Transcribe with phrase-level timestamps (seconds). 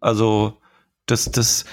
[0.00, 0.60] Also,
[1.06, 1.64] das, das,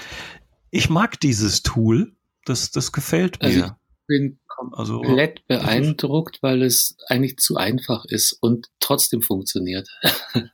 [0.70, 2.14] ich mag dieses Tool.
[2.44, 3.46] Das, das gefällt mir.
[3.48, 4.40] Also ich bin
[4.72, 9.88] Also, komplett beeindruckt, weil es eigentlich zu einfach ist und trotzdem funktioniert.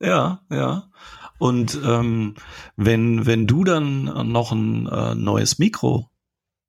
[0.00, 0.90] Ja, ja.
[1.38, 2.34] Und ähm,
[2.76, 6.10] wenn, wenn du dann noch ein äh, neues Mikro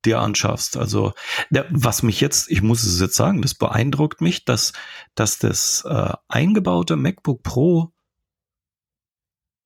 [0.04, 1.12] dir anschaffst, also
[1.50, 4.72] der, was mich jetzt, ich muss es jetzt sagen, das beeindruckt mich, dass,
[5.14, 7.92] dass das äh, eingebaute MacBook Pro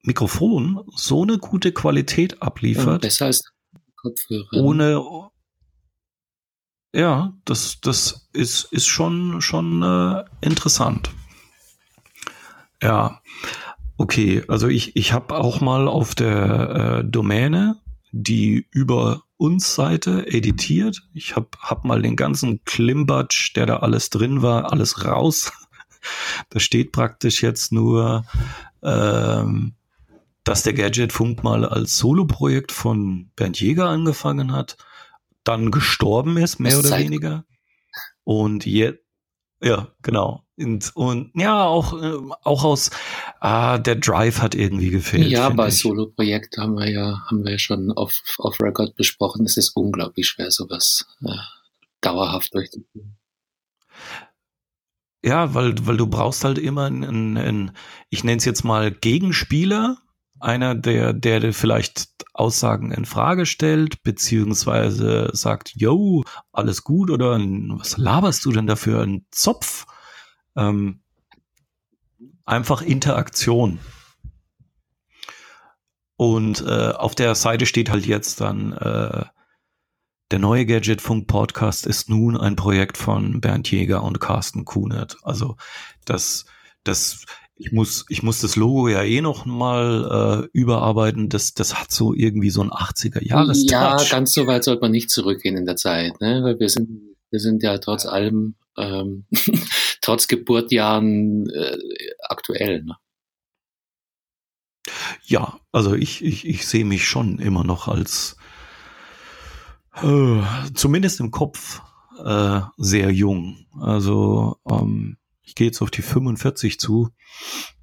[0.02, 3.44] Mikrofon so eine gute Qualität abliefert, besser als
[3.96, 4.48] Kopfhörer.
[4.52, 4.62] ne?
[4.62, 5.30] ohne
[6.92, 11.10] ja, das, das ist, ist schon, schon äh, interessant.
[12.82, 13.20] Ja,
[13.96, 14.42] okay.
[14.48, 17.80] Also ich, ich habe auch mal auf der äh, Domäne
[18.12, 21.02] die über uns Seite editiert.
[21.14, 25.52] Ich habe hab mal den ganzen Klimbatsch, der da alles drin war, alles raus.
[26.48, 28.24] Da steht praktisch jetzt nur,
[28.82, 29.74] ähm,
[30.50, 34.76] dass der Gadgetfunk mal als Soloprojekt von Bernd Jäger angefangen hat,
[35.44, 37.44] dann gestorben ist, mehr Aus oder Zeit- weniger.
[38.24, 38.98] Und jetzt,
[39.62, 40.42] ja, genau.
[40.58, 42.90] Und, und ja, auch, äh, auch aus,
[43.38, 45.30] ah, der Drive hat irgendwie gefehlt.
[45.30, 45.70] Ja, bei.
[45.70, 49.46] Solo-Projekt haben wir ja, haben wir ja schon auf, auf Record besprochen.
[49.46, 51.30] Es ist unglaublich schwer, sowas äh,
[52.00, 53.16] dauerhaft durchzuführen.
[55.24, 57.76] Ja, weil, weil du brauchst halt immer einen, einen
[58.08, 59.98] ich nenne es jetzt mal Gegenspieler,
[60.40, 67.98] einer, der, der vielleicht Aussagen in Frage stellt, beziehungsweise sagt, yo, alles gut oder was
[67.98, 69.86] laberst du denn da für einen Zopf?
[70.56, 71.02] Ähm,
[72.44, 73.78] einfach Interaktion.
[76.16, 79.24] Und äh, auf der Seite steht halt jetzt dann, äh,
[80.30, 85.16] der neue Gadgetfunk Podcast ist nun ein Projekt von Bernd Jäger und Carsten Kunert.
[85.22, 85.56] Also
[86.04, 86.44] das,
[86.84, 87.24] das,
[87.60, 91.28] ich muss, ich muss das Logo ja eh noch mal äh, überarbeiten.
[91.28, 94.92] Das, das hat so irgendwie so ein 80er Jahres Ja, ganz so weit sollte man
[94.92, 96.40] nicht zurückgehen in der Zeit, ne?
[96.42, 96.88] Weil wir sind,
[97.30, 99.26] wir sind ja trotz allem, ähm,
[100.00, 101.76] trotz Geburtjahren äh,
[102.20, 102.82] aktuell.
[102.82, 102.96] Ne?
[105.24, 108.36] Ja, also ich, ich, ich sehe mich schon immer noch als
[110.02, 110.40] äh,
[110.72, 111.82] zumindest im Kopf
[112.24, 113.66] äh, sehr jung.
[113.78, 117.10] Also ähm, ich gehe jetzt auf die 45 zu.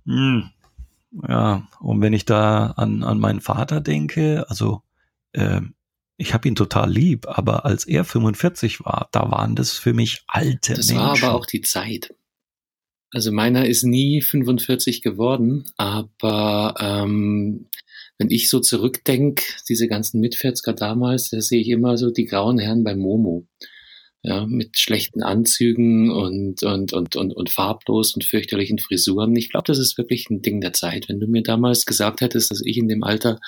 [0.06, 0.50] Hm,
[1.28, 4.84] ja, und wenn ich da an, an meinen Vater denke, also
[5.34, 5.73] ähm,
[6.17, 10.23] ich habe ihn total lieb, aber als er 45 war, da waren das für mich
[10.28, 10.97] alte Das Menschen.
[11.03, 12.13] war aber auch die Zeit.
[13.12, 17.67] Also meiner ist nie 45 geworden, aber ähm,
[18.17, 22.57] wenn ich so zurückdenk, diese ganzen Mitvierzger damals, da sehe ich immer so die grauen
[22.57, 23.46] Herren bei Momo.
[24.23, 29.35] Ja, mit schlechten Anzügen und, und, und, und, und farblos und fürchterlichen Frisuren.
[29.35, 31.07] Ich glaube, das ist wirklich ein Ding der Zeit.
[31.07, 33.39] Wenn du mir damals gesagt hättest, dass ich in dem Alter,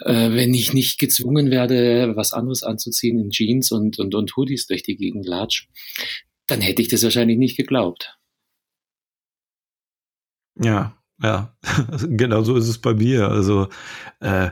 [0.00, 4.66] äh, wenn ich nicht gezwungen werde, was anderes anzuziehen in Jeans und, und, und Hoodies
[4.66, 5.68] durch die Gegend latsch,
[6.46, 8.16] dann hätte ich das wahrscheinlich nicht geglaubt.
[10.60, 11.56] Ja, ja,
[12.08, 13.28] genau so ist es bei mir.
[13.28, 13.68] Also
[14.20, 14.50] äh,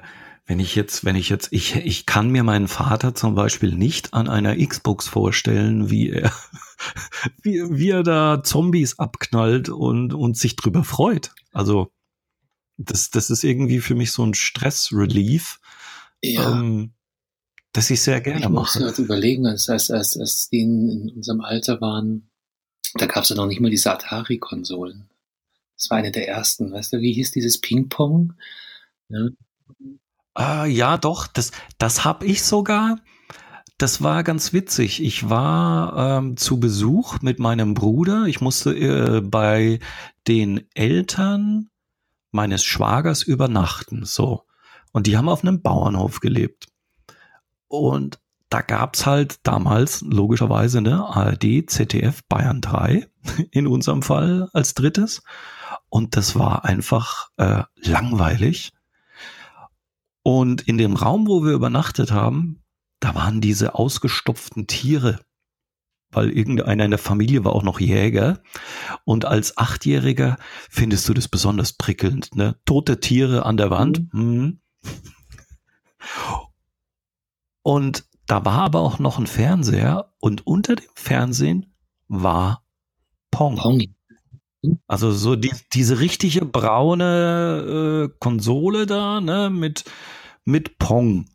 [0.53, 4.13] wenn ich jetzt, wenn ich jetzt, ich, ich kann mir meinen Vater zum Beispiel nicht
[4.13, 6.31] an einer Xbox vorstellen, wie er,
[7.43, 11.31] wie, wie er da Zombies abknallt und, und sich drüber freut.
[11.53, 11.91] Also
[12.77, 15.59] das, das ist irgendwie für mich so ein Stress-Relief,
[16.23, 16.93] Ja, ähm,
[17.73, 18.85] das ich sehr ich gerne muss mache.
[18.85, 22.29] gerade überlegen, als, als, als, als die in, in unserem Alter waren,
[22.99, 25.09] da gab es ja noch nicht mal diese Atari-Konsolen.
[25.79, 28.35] Das war eine der ersten, weißt du, wie hieß dieses Ping-Pong?
[29.09, 29.29] Ja.
[30.35, 32.99] Ah, ja, doch, das, das hab ich sogar.
[33.79, 35.03] Das war ganz witzig.
[35.03, 38.27] Ich war ähm, zu Besuch mit meinem Bruder.
[38.27, 39.81] Ich musste äh, bei
[40.29, 41.69] den Eltern
[42.31, 44.05] meines Schwagers übernachten.
[44.05, 44.45] So.
[44.93, 46.69] Und die haben auf einem Bauernhof gelebt.
[47.69, 48.19] Und
[48.49, 53.09] da gab's halt damals logischerweise ne ARD, ZDF, Bayern 3
[53.51, 55.23] in unserem Fall als drittes.
[55.89, 58.73] Und das war einfach äh, langweilig.
[60.23, 62.63] Und in dem Raum, wo wir übernachtet haben,
[63.01, 65.19] da waren diese ausgestopften Tiere,
[66.11, 68.43] weil irgendeiner in der Familie war auch noch Jäger.
[69.05, 70.37] Und als Achtjähriger
[70.71, 72.57] findest du das besonders prickelnd, ne?
[72.65, 74.13] Tote Tiere an der Wand.
[74.13, 74.61] Mhm.
[77.63, 81.75] Und da war aber auch noch ein Fernseher und unter dem Fernsehen
[82.09, 82.65] war
[83.31, 83.57] Pong.
[83.57, 83.95] Pong.
[84.87, 89.85] Also so die, diese richtige braune äh, Konsole da, ne, mit,
[90.45, 91.27] mit Pong.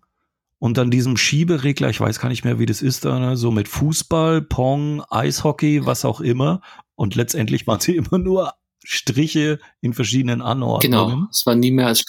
[0.59, 3.51] Und dann diesem Schieberegler, ich weiß gar nicht mehr, wie das ist da, ne, so
[3.51, 6.61] mit Fußball, Pong, Eishockey, was auch immer.
[6.95, 8.53] Und letztendlich waren sie immer nur
[8.83, 11.09] Striche in verschiedenen Anordnungen.
[11.09, 12.05] Genau, es war nie mehr als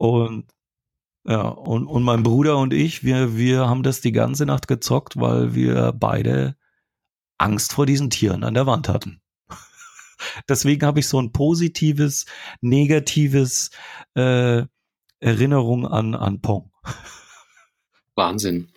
[0.00, 0.46] und
[1.26, 5.20] ja, und, und mein Bruder und ich, wir, wir haben das die ganze Nacht gezockt,
[5.20, 6.56] weil wir beide
[7.36, 9.19] Angst vor diesen Tieren an der Wand hatten.
[10.48, 12.26] Deswegen habe ich so ein positives,
[12.60, 13.70] negatives
[14.14, 14.64] äh,
[15.20, 16.70] Erinnerung an, an Pong.
[18.14, 18.68] Wahnsinn.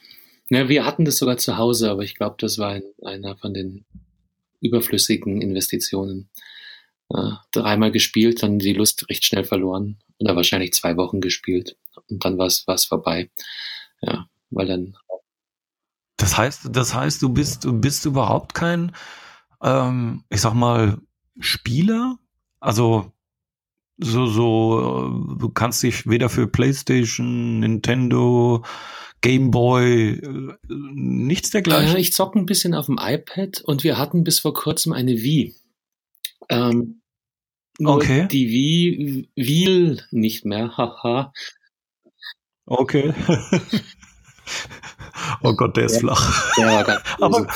[0.50, 3.54] Ja, wir hatten das sogar zu Hause, aber ich glaube, das war ein, einer von
[3.54, 3.86] den
[4.62, 6.30] überflüssigen Investitionen.
[7.10, 11.76] Äh, dreimal gespielt, dann die Lust recht schnell verloren oder wahrscheinlich zwei Wochen gespielt
[12.10, 13.30] und dann war es vorbei.
[14.02, 14.98] Ja, weil dann.
[16.18, 18.96] Das heißt, das heißt, du bist, du bist überhaupt kein,
[19.62, 21.00] ähm, ich sag mal,
[21.40, 22.18] Spieler?
[22.60, 23.14] Also
[23.98, 28.66] so, so, du kannst dich weder für PlayStation, Nintendo,
[29.22, 31.96] Game Boy, äh, nichts dergleichen.
[31.96, 35.14] Äh, ich zocke ein bisschen auf dem iPad und wir hatten bis vor kurzem eine
[35.14, 35.56] Wii.
[36.50, 37.02] Ähm,
[37.80, 38.28] okay.
[38.30, 41.32] Die Wii will nicht mehr, haha.
[42.66, 43.14] Okay.
[45.44, 46.56] oh Gott, der ist flach.
[46.58, 47.48] Der Aber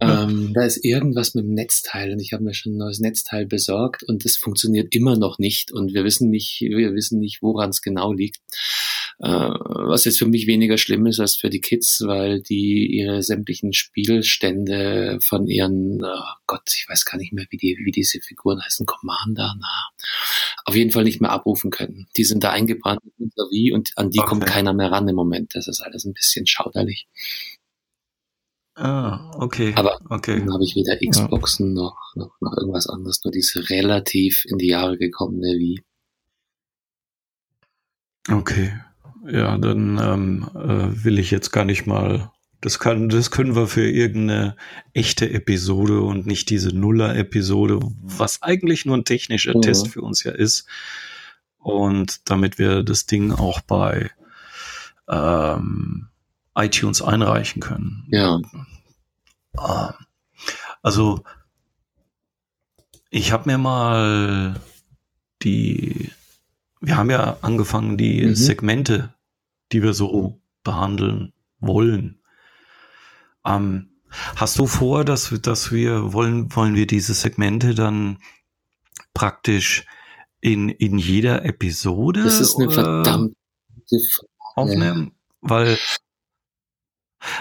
[0.00, 3.46] ähm, da ist irgendwas mit dem Netzteil und ich habe mir schon ein neues Netzteil
[3.46, 7.70] besorgt und es funktioniert immer noch nicht und wir wissen nicht, wir wissen nicht, woran
[7.70, 8.38] es genau liegt.
[9.18, 13.22] Äh, was jetzt für mich weniger schlimm ist als für die Kids, weil die ihre
[13.22, 18.20] sämtlichen Spielstände von ihren, oh Gott, ich weiß gar nicht mehr, wie die, wie diese
[18.20, 19.88] Figuren heißen, Commander, na,
[20.64, 22.06] auf jeden Fall nicht mehr abrufen können.
[22.16, 24.28] Die sind da eingebrannt in unser Wie und an die okay.
[24.28, 25.54] kommt keiner mehr ran im Moment.
[25.54, 27.06] Das ist alles ein bisschen schauderlich.
[28.74, 29.72] Ah, okay.
[29.76, 30.38] Aber okay.
[30.38, 31.82] dann habe ich weder Xboxen ja.
[31.82, 35.82] noch, noch, noch irgendwas anderes, nur diese relativ in die Jahre gekommene Wii.
[38.28, 38.72] Okay.
[39.26, 42.30] Ja, dann ähm, äh, will ich jetzt gar nicht mal.
[42.62, 44.56] Das kann, das können wir für irgendeine
[44.92, 49.62] echte Episode und nicht diese Nuller-Episode, was eigentlich nur ein technischer mhm.
[49.62, 50.66] Test für uns ja ist.
[51.58, 54.10] Und damit wir das Ding auch bei
[55.08, 56.09] ähm,
[56.64, 58.06] iTunes einreichen können.
[58.10, 58.40] Ja.
[59.56, 59.94] Ah.
[60.82, 61.22] Also,
[63.10, 64.60] ich habe mir mal
[65.42, 66.10] die,
[66.80, 68.34] wir haben ja angefangen, die mhm.
[68.34, 69.14] Segmente,
[69.72, 72.22] die wir so behandeln wollen.
[73.44, 73.90] Ähm,
[74.36, 78.18] hast du vor, dass, dass wir wollen, wollen wir diese Segmente dann
[79.14, 79.86] praktisch
[80.40, 83.36] in, in jeder Episode das ist eine verdammte
[84.54, 85.12] aufnehmen?
[85.40, 85.78] Weil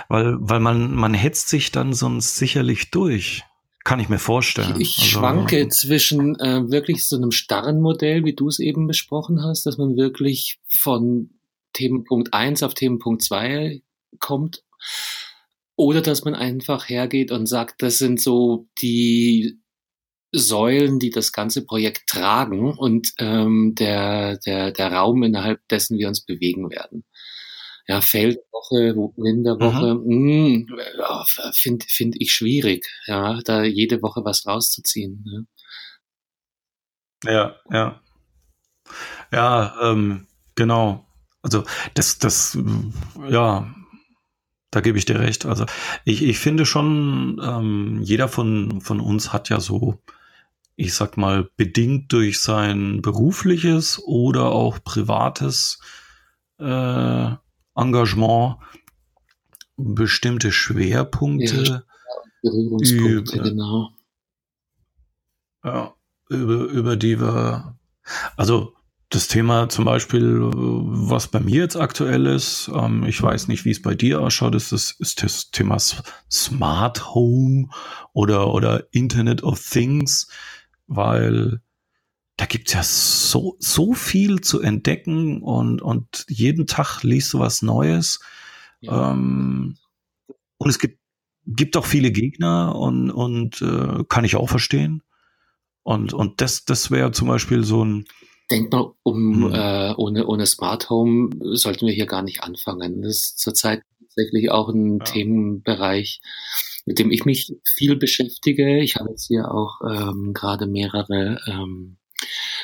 [0.08, 3.44] weil, weil man, man hetzt sich dann sonst sicherlich durch.
[3.86, 4.80] Kann ich mir vorstellen.
[4.80, 8.88] Ich, ich also, schwanke zwischen äh, wirklich so einem starren Modell, wie du es eben
[8.88, 11.32] besprochen hast, dass man wirklich von
[11.74, 13.82] Themenpunkt 1 auf Themenpunkt 2
[14.20, 14.64] kommt.
[15.76, 19.60] Oder dass man einfach hergeht und sagt, das sind so die
[20.32, 26.10] Säulen, die das ganze Projekt tragen und ähm, der, der, der Raum, innerhalb dessen wir
[26.10, 27.06] uns bewegen werden
[27.90, 30.68] ja, Feldwoche, Winterwoche, mhm.
[31.00, 35.24] ja, finde find ich schwierig, ja, da jede Woche was rauszuziehen.
[35.26, 35.48] Ne?
[37.24, 38.00] Ja, ja.
[39.32, 41.08] Ja, ähm, genau.
[41.42, 41.64] Also
[41.96, 42.60] das, das,
[43.28, 43.74] ja,
[44.70, 45.48] da gebe ich dir recht.
[45.48, 45.66] Also
[46.06, 50.00] ich, ich finde schon, ähm, jeder von, von uns hat ja so,
[50.76, 55.80] ich sag mal, bedingt durch sein berufliches oder auch privates
[56.60, 57.32] äh,
[57.80, 58.58] Engagement
[59.78, 61.84] bestimmte Schwerpunkte ja,
[62.42, 63.90] Berührungspunkte, über, genau.
[65.64, 65.94] Ja,
[66.30, 67.78] über, über die wir,
[68.38, 68.74] also
[69.10, 73.72] das Thema zum Beispiel, was bei mir jetzt aktuell ist, ähm, ich weiß nicht, wie
[73.72, 77.70] es bei dir ausschaut, ist das, ist das Thema Smart Home
[78.14, 80.30] oder, oder Internet of Things,
[80.88, 81.62] weil
[82.40, 87.62] da gibt's ja so, so viel zu entdecken und, und jeden Tag liest du was
[87.62, 88.22] Neues.
[88.80, 89.12] Ja.
[89.12, 89.76] Ähm,
[90.58, 91.00] und es gibt,
[91.46, 95.04] gibt auch viele Gegner und, und äh, kann ich auch verstehen.
[95.84, 98.06] Und, und das, das wäre zum Beispiel so ein.
[98.50, 99.54] Denk mal, um hm.
[99.54, 103.02] äh, ohne, ohne Smart Home sollten wir hier gar nicht anfangen.
[103.02, 105.04] Das ist zurzeit tatsächlich auch ein ja.
[105.04, 106.22] Themenbereich,
[106.86, 108.80] mit dem ich mich viel beschäftige.
[108.80, 111.98] Ich habe jetzt hier auch ähm, gerade mehrere ähm,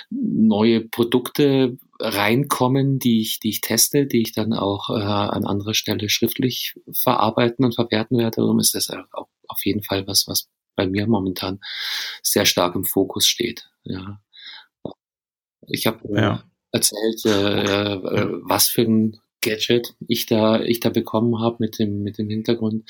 [0.09, 5.73] neue Produkte reinkommen, die ich, die ich teste, die ich dann auch äh, an anderer
[5.73, 8.37] Stelle schriftlich verarbeiten und verwerten werde.
[8.37, 11.59] Darum ist das auch auf jeden Fall was, was bei mir momentan
[12.21, 13.69] sehr stark im Fokus steht.
[13.83, 14.19] Ja.
[15.67, 16.43] Ich habe äh, ja.
[16.71, 22.01] erzählt, äh, äh, was für ein Gadget ich da, ich da bekommen habe mit dem,
[22.01, 22.89] mit dem Hintergrund.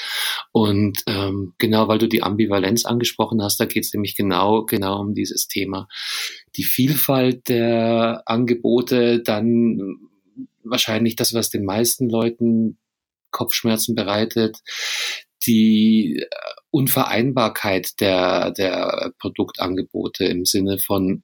[0.51, 5.01] Und ähm, genau, weil du die Ambivalenz angesprochen hast, da geht es nämlich genau, genau
[5.01, 5.88] um dieses Thema.
[6.55, 9.97] Die Vielfalt der Angebote, dann
[10.63, 12.79] wahrscheinlich das, was den meisten Leuten
[13.31, 14.57] Kopfschmerzen bereitet,
[15.45, 16.25] die
[16.71, 21.24] Unvereinbarkeit der, der Produktangebote im Sinne von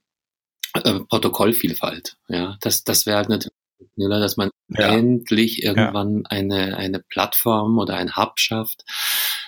[0.74, 2.18] äh, Protokollvielfalt.
[2.28, 3.61] Ja, das, das wäre natürlich
[3.94, 4.94] schneller, dass man ja.
[4.94, 6.24] endlich irgendwann ja.
[6.30, 8.84] eine, eine Plattform oder ein Hub schafft,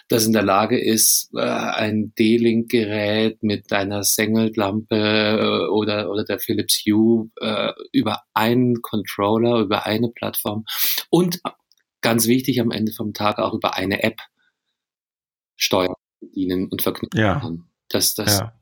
[0.10, 6.40] das in der Lage ist, äh, ein D-Link-Gerät mit einer Sengelt-Lampe äh, oder, oder der
[6.40, 10.66] Philips Hue äh, über einen Controller, über eine Plattform
[11.10, 11.40] und
[12.02, 14.20] ganz wichtig am Ende vom Tag auch über eine App
[15.56, 17.40] steuern, bedienen und verknüpfen ja.
[17.40, 17.66] kann.
[17.90, 18.54] Das, das ja.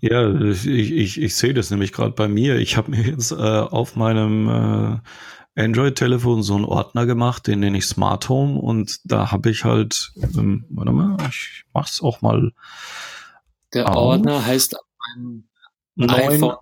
[0.00, 2.56] Ja, ich, ich, ich sehe das nämlich gerade bei mir.
[2.56, 7.78] Ich habe mir jetzt äh, auf meinem äh, Android-Telefon so einen Ordner gemacht, den nenne
[7.78, 12.52] ich Smart Home und da habe ich halt, ähm, warte mal, ich mach's auch mal.
[13.74, 13.96] Der auf.
[13.96, 14.76] Ordner heißt
[15.16, 15.48] ein
[15.96, 16.56] neun, iPhone.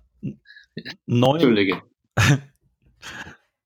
[1.05, 1.81] Neun, Entschuldige.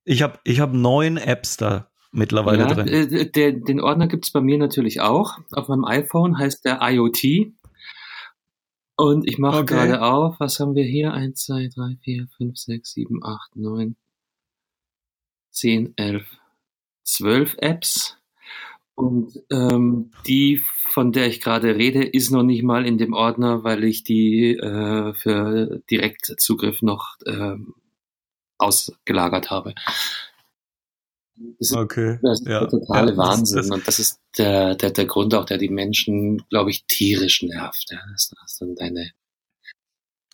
[0.04, 2.88] ich habe ich hab neun Apps da mittlerweile ja, drin.
[2.88, 5.40] Äh, der, den Ordner gibt's bei mir natürlich auch.
[5.52, 7.54] Auf meinem iPhone heißt der IoT.
[9.04, 9.74] Und ich mache okay.
[9.74, 11.12] gerade auf, was haben wir hier?
[11.12, 13.96] 1, 2, 3, 4, 5, 6, 7, 8, 9,
[15.52, 16.26] 10, 11,
[17.04, 18.18] 12 Apps.
[18.96, 23.66] Und ähm, die, von der ich gerade rede, ist noch nicht mal in dem Ordner,
[23.66, 27.58] weil ich die äh, für Direktzugriff noch äh,
[28.58, 29.76] ausgelagert habe.
[31.36, 32.20] Das ist, okay.
[32.22, 32.60] das ist ja.
[32.60, 33.58] der totale ja, Wahnsinn.
[33.58, 36.86] Das, das, und das ist der, der, der Grund auch, der die Menschen, glaube ich,
[36.86, 37.88] tierisch nervt.
[37.90, 38.00] Ja.
[38.12, 39.12] Das ist dann deine.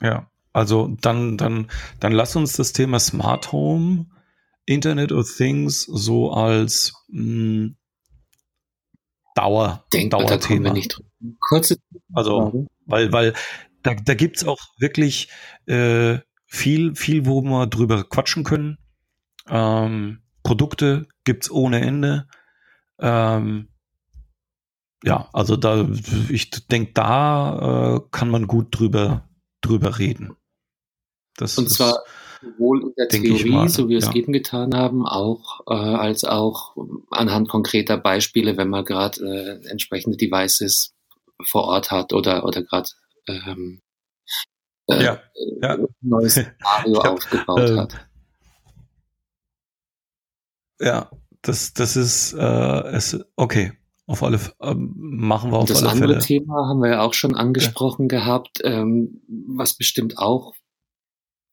[0.01, 4.07] Ja, also dann, dann, dann lass uns das Thema Smart Home,
[4.65, 7.75] Internet of Things so als mh, hm,
[9.35, 10.69] Dauer, Denkbar, Dauerthema.
[10.69, 11.01] Da nicht
[11.39, 11.77] Kurze
[12.13, 13.33] also, weil, weil
[13.83, 15.29] da, da gibt's auch wirklich
[15.65, 18.77] äh, viel, viel, wo wir drüber quatschen können.
[19.47, 22.25] Ähm, Produkte gibt's ohne Ende.
[22.99, 23.69] Ähm,
[25.03, 25.87] ja, also da,
[26.27, 29.29] ich denke, da äh, kann man gut drüber,
[29.61, 30.35] drüber reden.
[31.37, 31.99] Das Und zwar
[32.41, 34.09] sowohl in der Theorie, mal, so wie wir ja.
[34.09, 36.75] es eben getan haben, auch äh, als auch
[37.11, 40.95] anhand konkreter Beispiele, wenn man gerade äh, entsprechende Devices
[41.45, 42.89] vor Ort hat oder oder gerade
[43.27, 43.83] ähm,
[44.87, 45.19] äh, ja,
[45.61, 45.77] ja.
[46.01, 48.08] neues Szenario aufgebaut hat.
[50.79, 53.73] Ja, das, das ist äh, es, okay.
[54.05, 56.15] Auf alle ähm, machen wir auf das alle Fälle.
[56.15, 58.17] Das andere Thema haben wir ja auch schon angesprochen ja.
[58.17, 60.55] gehabt, ähm, was bestimmt auch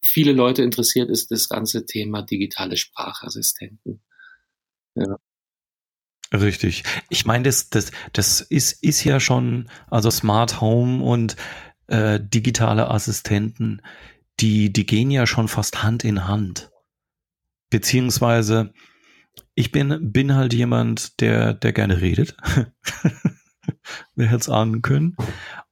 [0.02, 4.02] viele Leute interessiert, ist das ganze Thema digitale Sprachassistenten.
[4.95, 5.18] Ja.
[6.33, 6.85] Richtig.
[7.09, 11.37] Ich meine, das, das, das ist, ist ja schon, also Smart Home und
[11.88, 13.83] äh, digitale Assistenten,
[14.40, 16.71] die, die gehen ja schon fast Hand in Hand.
[17.71, 18.73] Beziehungsweise
[19.56, 22.36] ich bin, bin halt jemand, der, der gerne redet.
[24.14, 25.16] Wer hätte es ahnen können.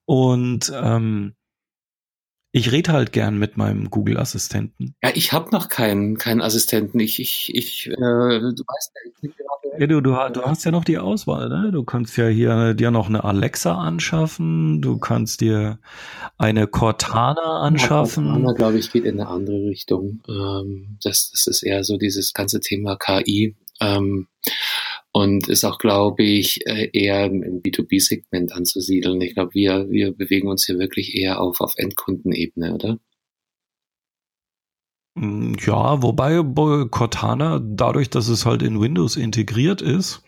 [0.07, 1.35] Und ähm,
[2.51, 4.95] ich rede halt gern mit meinem Google-Assistenten.
[5.03, 6.99] Ja, ich habe noch keinen, keinen Assistenten.
[6.99, 9.81] Ich, ich, ich, äh, du weißt ja, ich bin gerade.
[9.81, 11.71] Ja, du, du, du hast ja noch die Auswahl, ne?
[11.73, 15.81] Du kannst ja hier dir noch eine Alexa anschaffen, du kannst dir
[16.39, 18.27] eine Cortana anschaffen.
[18.27, 20.23] Cortana, glaube ich, geht in eine andere Richtung.
[20.29, 23.57] Ähm, das, das ist eher so dieses ganze Thema KI.
[23.85, 24.29] Ähm,
[25.13, 29.21] und ist auch, glaube ich, äh, eher im B2B-Segment anzusiedeln.
[29.21, 32.99] Ich glaube, wir, wir bewegen uns hier wirklich eher auf, auf Endkundenebene, oder?
[35.15, 36.43] Mm, ja, wobei
[36.91, 40.25] Cortana, dadurch, dass es halt in Windows integriert ist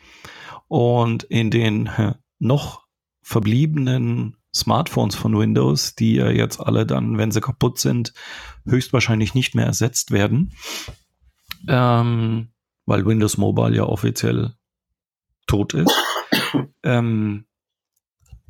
[0.68, 1.90] und in den
[2.38, 2.86] noch
[3.22, 8.14] verbliebenen Smartphones von Windows, die ja jetzt alle dann, wenn sie kaputt sind,
[8.64, 10.52] höchstwahrscheinlich nicht mehr ersetzt werden,
[11.68, 12.52] ähm,
[12.87, 14.55] weil Windows Mobile ja offiziell
[15.47, 15.95] tot ist.
[16.83, 17.45] ähm,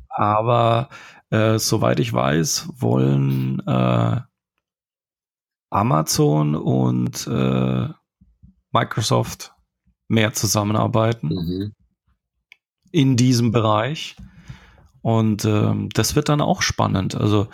[0.09, 0.89] aber
[1.29, 4.21] äh, soweit ich weiß, wollen äh,
[5.69, 7.89] Amazon und äh,
[8.71, 9.53] Microsoft
[10.07, 11.73] mehr zusammenarbeiten mhm.
[12.91, 14.15] in diesem Bereich.
[15.01, 17.15] Und ähm, das wird dann auch spannend.
[17.15, 17.47] Also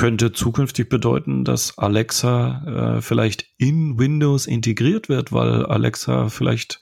[0.00, 6.80] könnte zukünftig bedeuten, dass Alexa äh, vielleicht in Windows integriert wird, weil Alexa vielleicht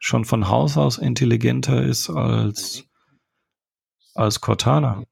[0.00, 2.88] schon von Haus aus intelligenter ist als,
[4.14, 5.04] als Cortana.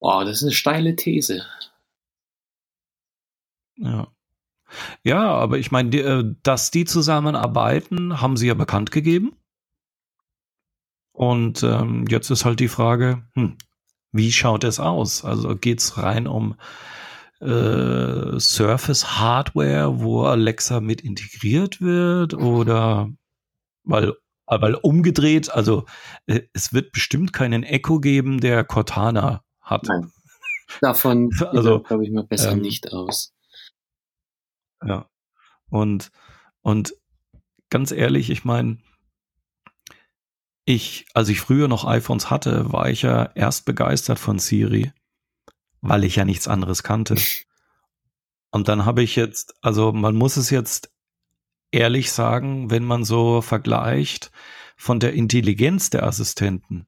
[0.00, 1.46] Wow, das ist eine steile These.
[3.76, 4.08] Ja.
[5.02, 9.32] Ja, aber ich meine, äh, dass die zusammenarbeiten, haben sie ja bekannt gegeben.
[11.12, 13.56] Und ähm, jetzt ist halt die Frage, hm,
[14.12, 15.24] wie schaut es aus?
[15.24, 16.56] Also geht es rein um
[17.40, 23.10] äh, Surface Hardware, wo Alexa mit integriert wird oder
[23.84, 24.14] weil
[24.48, 25.84] weil umgedreht, also
[26.26, 29.84] äh, es wird bestimmt keinen Echo geben, der Cortana hat.
[29.86, 30.10] Nein.
[30.80, 33.34] Davon also, glaube ich mal besser ähm, nicht aus.
[34.84, 35.08] Ja.
[35.68, 36.10] Und,
[36.62, 36.94] und
[37.68, 38.78] ganz ehrlich, ich meine,
[40.68, 44.92] ich, als ich früher noch iPhones hatte, war ich ja erst begeistert von Siri,
[45.80, 47.16] weil ich ja nichts anderes kannte.
[48.50, 50.92] Und dann habe ich jetzt, also man muss es jetzt
[51.70, 54.30] ehrlich sagen, wenn man so vergleicht
[54.76, 56.86] von der Intelligenz der Assistenten,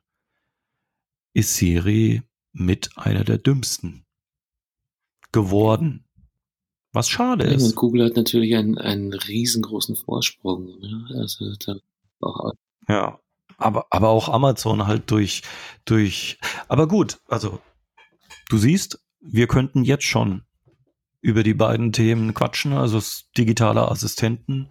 [1.32, 2.22] ist Siri
[2.52, 4.04] mit einer der dümmsten
[5.32, 6.04] geworden.
[6.92, 7.62] Was schade ist.
[7.62, 10.66] Und Google hat natürlich einen, einen riesengroßen Vorsprung.
[10.80, 11.08] Ne?
[11.14, 11.76] Also da
[12.20, 12.52] auch
[12.88, 13.20] ja,
[13.60, 15.42] aber, aber auch Amazon halt durch,
[15.84, 16.38] durch,
[16.68, 17.60] aber gut, also
[18.48, 20.42] du siehst, wir könnten jetzt schon
[21.20, 23.00] über die beiden Themen quatschen, also
[23.36, 24.70] digitale Assistenten.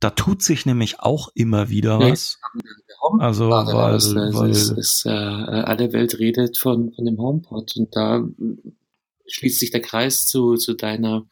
[0.00, 2.38] Da tut sich nämlich auch immer wieder was.
[3.18, 7.96] Also, weil, was, weil es, es, äh, alle Welt redet von, von dem HomePod und
[7.96, 8.24] da
[9.26, 11.26] schließt sich der Kreis zu, zu deiner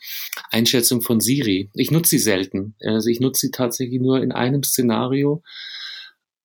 [0.50, 1.70] Einschätzung von Siri.
[1.75, 2.75] Ich nutze sie selten.
[2.80, 5.42] Also ich nutze sie tatsächlich nur in einem Szenario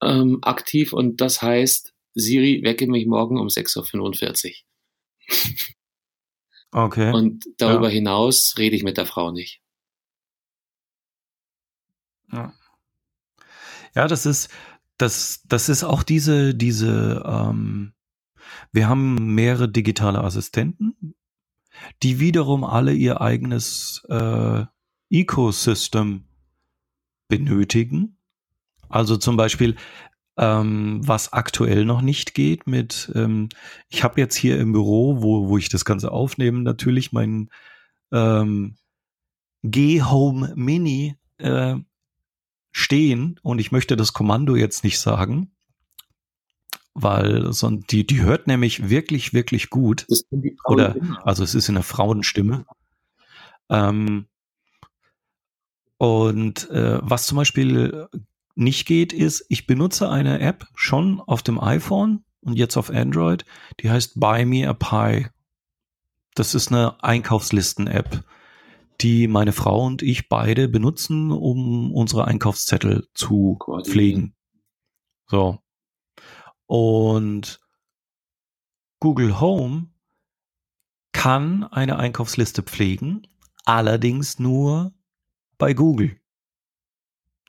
[0.01, 5.71] ähm, aktiv und das heißt, Siri, wecke mich morgen um 6.45 Uhr.
[6.73, 7.11] Okay.
[7.13, 7.95] Und darüber ja.
[7.95, 9.61] hinaus rede ich mit der Frau nicht.
[12.31, 12.53] Ja.
[13.93, 14.49] Ja, das ist,
[14.97, 17.93] das, das ist auch diese, diese, ähm,
[18.71, 21.15] wir haben mehrere digitale Assistenten,
[22.03, 24.65] die wiederum alle ihr eigenes äh,
[25.09, 26.25] Ecosystem
[27.27, 28.17] benötigen.
[28.91, 29.75] Also zum Beispiel,
[30.37, 33.49] ähm, was aktuell noch nicht geht mit, ähm,
[33.89, 37.49] ich habe jetzt hier im Büro, wo, wo ich das Ganze aufnehme, natürlich mein
[38.11, 38.75] ähm,
[39.63, 41.75] G-Home Mini äh,
[42.71, 45.51] stehen und ich möchte das Kommando jetzt nicht sagen,
[46.93, 50.05] weil so, die, die hört nämlich wirklich, wirklich gut.
[50.65, 52.65] Oder, also es ist in der Frauenstimme.
[53.69, 54.25] Ähm,
[55.97, 58.07] und äh, was zum Beispiel
[58.55, 63.45] nicht geht, ist, ich benutze eine App schon auf dem iPhone und jetzt auf Android,
[63.79, 65.27] die heißt Buy Me a Pie.
[66.35, 68.23] Das ist eine Einkaufslisten-App,
[69.01, 74.35] die meine Frau und ich beide benutzen, um unsere Einkaufszettel zu pflegen.
[75.27, 75.59] So.
[76.67, 77.59] Und
[78.99, 79.89] Google Home
[81.11, 83.27] kann eine Einkaufsliste pflegen,
[83.65, 84.93] allerdings nur
[85.57, 86.20] bei Google.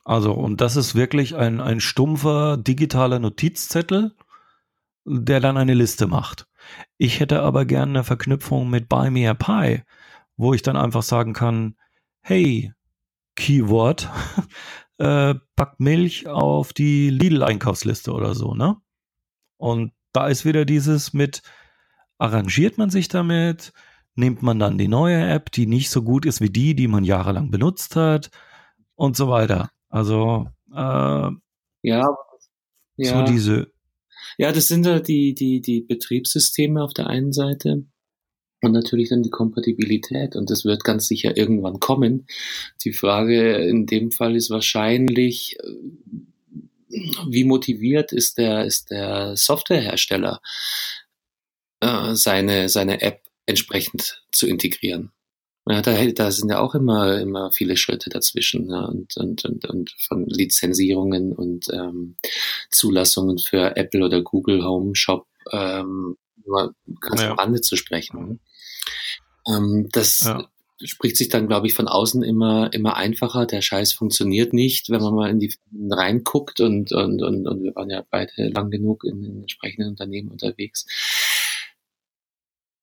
[0.05, 4.15] Also, und das ist wirklich ein, ein stumpfer digitaler Notizzettel,
[5.05, 6.47] der dann eine Liste macht.
[6.99, 9.83] Ich hätte aber gerne eine Verknüpfung mit Buy Me a Pie,
[10.37, 11.77] wo ich dann einfach sagen kann,
[12.23, 12.73] hey,
[13.37, 14.11] Keyword,
[14.99, 18.77] äh, pack Milch auf die Lidl-Einkaufsliste oder so, ne?
[19.57, 21.43] Und da ist wieder dieses mit,
[22.19, 23.73] arrangiert man sich damit,
[24.15, 27.05] nimmt man dann die neue App, die nicht so gut ist wie die, die man
[27.05, 28.31] jahrelang benutzt hat
[28.95, 29.71] und so weiter.
[29.92, 31.37] Also äh, ja,
[31.83, 32.16] ja,
[32.96, 33.70] so diese.
[34.38, 37.85] Ja, das sind ja die, die, die Betriebssysteme auf der einen Seite
[38.62, 40.35] und natürlich dann die Kompatibilität.
[40.35, 42.26] Und das wird ganz sicher irgendwann kommen.
[42.85, 45.59] Die Frage in dem Fall ist wahrscheinlich,
[47.28, 50.40] wie motiviert ist der, ist der Softwarehersteller,
[51.81, 55.12] äh, seine, seine App entsprechend zu integrieren.
[55.68, 59.64] Ja, da, da sind ja auch immer, immer viele Schritte dazwischen ja, und, und, und,
[59.64, 62.16] und von Lizenzierungen und ähm,
[62.70, 67.31] Zulassungen für Apple oder Google Home Shop ähm, nur ganz ja.
[67.31, 68.40] am Rande zu sprechen.
[69.46, 70.48] Ähm, das ja
[70.85, 73.46] spricht sich dann, glaube ich, von außen immer, immer einfacher.
[73.46, 75.53] Der Scheiß funktioniert nicht, wenn man mal in die
[75.90, 80.29] reinguckt und, und, und, und wir waren ja beide lang genug in, in entsprechenden Unternehmen
[80.29, 80.87] unterwegs.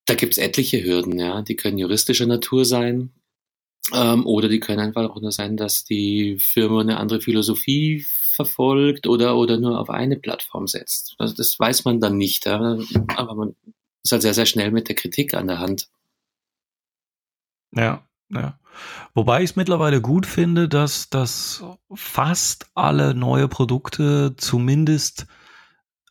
[0.09, 1.43] Da gibt's etliche Hürden, ja.
[1.43, 3.11] Die können juristischer Natur sein.
[3.93, 9.05] Ähm, oder die können einfach auch nur sein, dass die Firma eine andere Philosophie verfolgt
[9.05, 11.13] oder, oder nur auf eine Plattform setzt.
[11.19, 12.79] Also das weiß man dann nicht, ja?
[13.17, 13.55] aber man
[14.03, 15.89] ist halt sehr, sehr schnell mit der Kritik an der Hand.
[17.75, 18.59] Ja, ja.
[19.13, 25.27] Wobei ich es mittlerweile gut finde, dass, dass fast alle neue Produkte zumindest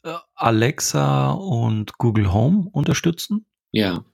[0.04, 3.47] äh, Alexa und Google Home unterstützen.
[3.72, 4.04] Ja.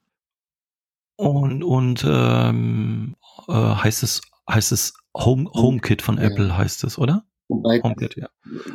[1.16, 3.16] Und, und ähm,
[3.48, 6.24] äh, heißt es, heißt es Home, HomeKit von ja.
[6.24, 7.24] Apple heißt es, oder?
[7.48, 8.28] Wobei, HomeKit, ja.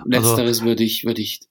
[0.06, 1.42] Letzteres also, würde ich, würde ich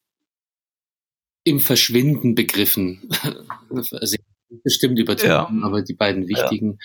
[1.45, 3.09] im Verschwinden begriffen.
[4.65, 5.49] Bestimmt übertrieben, ja.
[5.63, 6.79] aber die beiden wichtigen ja.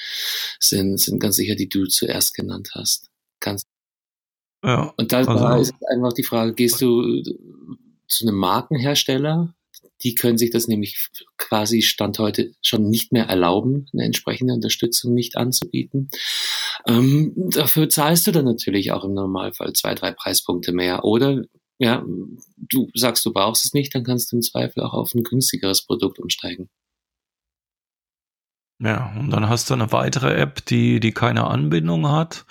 [0.60, 3.10] sind, sind ganz sicher, die du zuerst genannt hast.
[3.40, 3.64] Ganz.
[4.64, 4.94] Ja.
[4.98, 7.24] Und da also, ist einfach die Frage, gehst du
[8.08, 9.56] zu einem Markenhersteller
[10.04, 15.14] die können sich das nämlich quasi Stand heute schon nicht mehr erlauben, eine entsprechende Unterstützung
[15.14, 16.10] nicht anzubieten.
[16.88, 21.06] Ähm, dafür zahlst du dann natürlich auch im Normalfall zwei, drei Preispunkte mehr.
[21.06, 21.44] Oder
[21.80, 22.04] ja,
[22.58, 25.86] du sagst, du brauchst es nicht, dann kannst du im Zweifel auch auf ein günstigeres
[25.86, 26.70] Produkt umsteigen.
[28.80, 32.46] Ja, und dann hast du eine weitere App, die, die keine Anbindung hat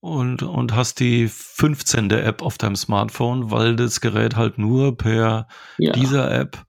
[0.00, 2.10] und, und hast die 15.
[2.10, 5.92] App auf deinem Smartphone, weil das Gerät halt nur per ja.
[5.92, 6.64] dieser App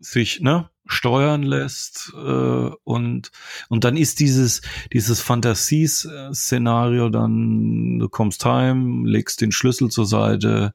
[0.00, 3.30] sich ne, steuern lässt äh, und
[3.68, 4.62] und dann ist dieses
[4.92, 10.74] dieses Fantasieszenario dann du kommst heim legst den Schlüssel zur Seite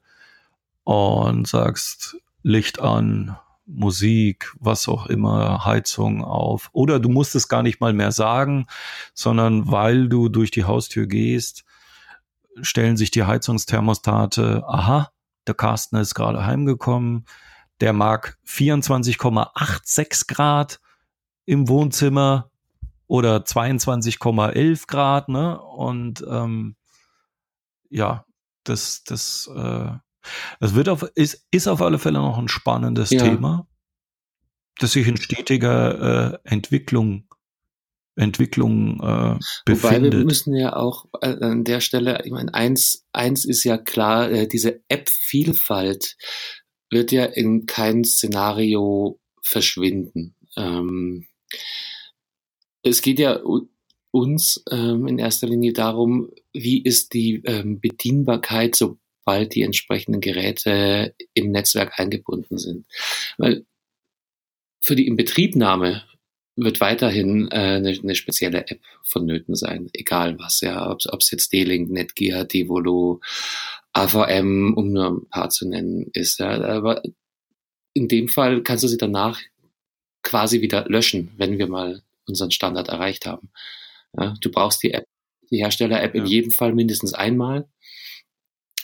[0.84, 3.36] und sagst Licht an
[3.66, 6.68] Musik was auch immer Heizung auf.
[6.72, 8.66] Oder du musst es gar nicht mal mehr sagen
[9.14, 11.64] sondern weil du durch die Haustür gehst
[12.62, 15.10] stellen sich die Heizungsthermostate aha
[15.46, 17.24] der Carsten ist gerade heimgekommen
[17.80, 20.80] der mag 24,86 Grad
[21.44, 22.50] im Wohnzimmer
[23.06, 25.60] oder 22,11 Grad, ne?
[25.60, 26.76] Und ähm,
[27.90, 28.24] ja,
[28.64, 29.90] das, das, äh,
[30.60, 33.22] das wird auf, ist, ist auf alle Fälle noch ein spannendes ja.
[33.22, 33.66] Thema,
[34.78, 37.28] das sich in stetiger äh, Entwicklung
[38.16, 40.12] Entwicklung äh, befindet.
[40.12, 43.76] Wobei wir müssen ja auch äh, an der Stelle, ich meine, eins, eins ist ja
[43.76, 46.16] klar, äh, diese App-Vielfalt
[46.90, 50.34] wird ja in kein Szenario verschwinden.
[50.56, 51.26] Ähm,
[52.82, 53.40] es geht ja
[54.10, 61.14] uns ähm, in erster Linie darum, wie ist die ähm, Bedienbarkeit, sobald die entsprechenden Geräte
[61.32, 62.86] im Netzwerk eingebunden sind.
[63.38, 63.66] Weil
[64.80, 66.04] für die Inbetriebnahme
[66.56, 71.52] wird weiterhin äh, eine, eine, spezielle App vonnöten sein, egal was, ja, ob es jetzt
[71.52, 73.20] D-Link, Netgear, Devolo,
[73.94, 76.40] AVM, um nur ein paar zu nennen, ist.
[76.40, 76.60] Ja.
[76.62, 77.02] Aber
[77.94, 79.40] in dem Fall kannst du sie danach
[80.22, 83.50] quasi wieder löschen, wenn wir mal unseren Standard erreicht haben.
[84.18, 85.06] Ja, du brauchst die App,
[85.50, 86.22] die Hersteller-App ja.
[86.22, 87.68] in jedem Fall mindestens einmal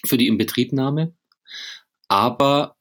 [0.05, 1.15] für die Inbetriebnahme.
[2.09, 2.77] Aber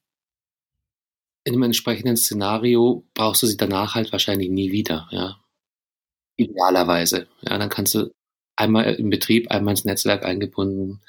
[1.43, 5.39] in einem entsprechenden Szenario brauchst du sie danach halt wahrscheinlich nie wieder, ja.
[6.35, 7.27] Idealerweise.
[7.41, 8.11] Ja, dann kannst du
[8.59, 11.01] einmal im Betrieb, einmal ins Netzwerk eingebunden,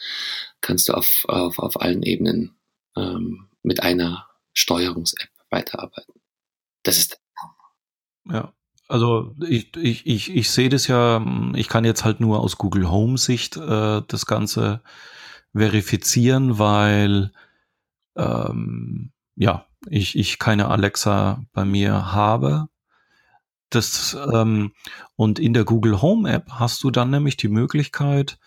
[0.60, 2.54] kannst du auf, auf, auf allen Ebenen
[2.96, 6.14] ähm, mit einer Steuerungs-App weiterarbeiten.
[6.82, 7.20] Das ist
[8.30, 8.52] ja.
[8.88, 12.90] Also ich, ich, ich, ich sehe das ja, ich kann jetzt halt nur aus Google
[12.90, 14.80] Home Sicht äh, das Ganze
[15.54, 17.30] verifizieren, weil
[18.16, 22.68] ähm, ja, ich, ich keine Alexa bei mir habe.
[23.70, 24.72] Das, ähm,
[25.16, 28.38] und in der Google Home App hast du dann nämlich die Möglichkeit,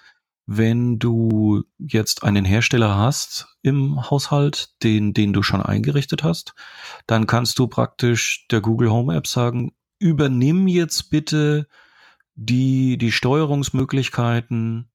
[0.46, 6.54] wenn du jetzt einen Hersteller hast im Haushalt, den, den du schon eingerichtet hast,
[7.08, 11.68] dann kannst du praktisch der Google Home App sagen, übernimm jetzt bitte
[12.36, 14.90] die, die Steuerungsmöglichkeiten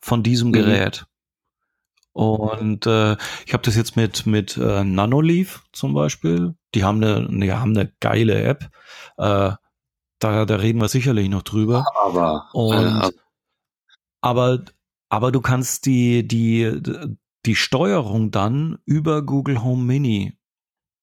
[0.00, 0.52] von diesem mhm.
[0.52, 1.06] Gerät.
[2.12, 6.56] Und äh, ich habe das jetzt mit mit äh, Nanoleaf zum Beispiel.
[6.74, 8.70] Die haben eine, die haben eine geile App.
[9.18, 9.52] Äh,
[10.18, 11.84] da, da reden wir sicherlich noch drüber.
[12.02, 13.10] Aber, und, äh,
[14.20, 14.64] aber,
[15.08, 16.80] aber du kannst die, die,
[17.46, 20.34] die Steuerung dann über Google Home Mini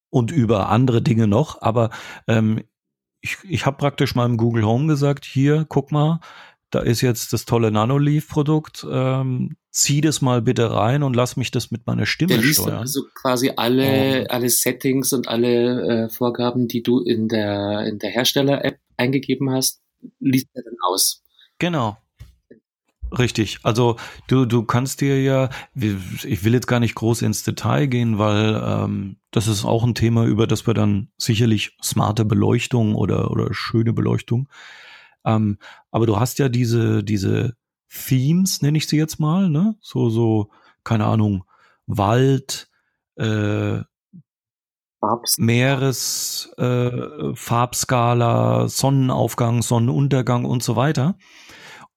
[0.10, 1.62] und über andere Dinge noch.
[1.62, 1.89] Aber
[2.28, 2.62] ähm,
[3.21, 6.19] ich, ich habe praktisch meinem Google Home gesagt, hier, guck mal,
[6.71, 11.51] da ist jetzt das tolle Nanoleaf-Produkt, ähm, zieh das mal bitte rein und lass mich
[11.51, 12.80] das mit meiner Stimme Der liest steuern.
[12.80, 14.34] Also quasi alle, oh.
[14.34, 19.81] alle Settings und alle äh, Vorgaben, die du in der, in der Hersteller-App eingegeben hast,
[20.19, 21.23] liest er dann aus.
[21.60, 21.97] Genau.
[23.17, 23.60] Richtig.
[23.63, 28.17] Also du, du kannst dir ja, ich will jetzt gar nicht groß ins Detail gehen,
[28.17, 33.31] weil ähm, das ist auch ein Thema, über das wir dann sicherlich smarte Beleuchtung oder,
[33.31, 34.49] oder schöne Beleuchtung
[35.25, 35.58] ähm,
[35.91, 37.55] aber du hast ja diese, diese
[37.89, 39.75] Themes, nenne ich sie jetzt mal, ne?
[39.81, 40.51] So, so,
[40.84, 41.45] keine Ahnung,
[41.88, 42.69] Wald,
[43.15, 43.79] äh,
[45.38, 51.18] Meeres, äh, Farbskala, Sonnenaufgang, Sonnenuntergang und so weiter.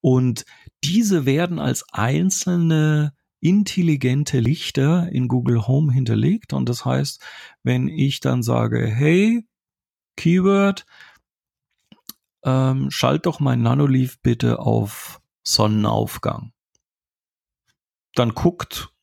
[0.01, 0.45] Und
[0.83, 6.53] diese werden als einzelne intelligente Lichter in Google Home hinterlegt.
[6.53, 7.23] Und das heißt,
[7.63, 9.47] wenn ich dann sage, hey,
[10.17, 10.85] Keyword,
[12.43, 16.51] ähm, schalt doch mein Nanoleaf bitte auf Sonnenaufgang.
[18.15, 18.93] Dann guckt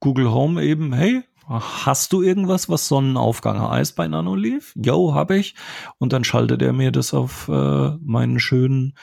[0.00, 4.72] Google Home eben, hey, hast du irgendwas, was Sonnenaufgang heißt bei Nanoleaf?
[4.76, 5.54] Yo, hab ich.
[5.98, 8.94] Und dann schaltet er mir das auf äh, meinen schönen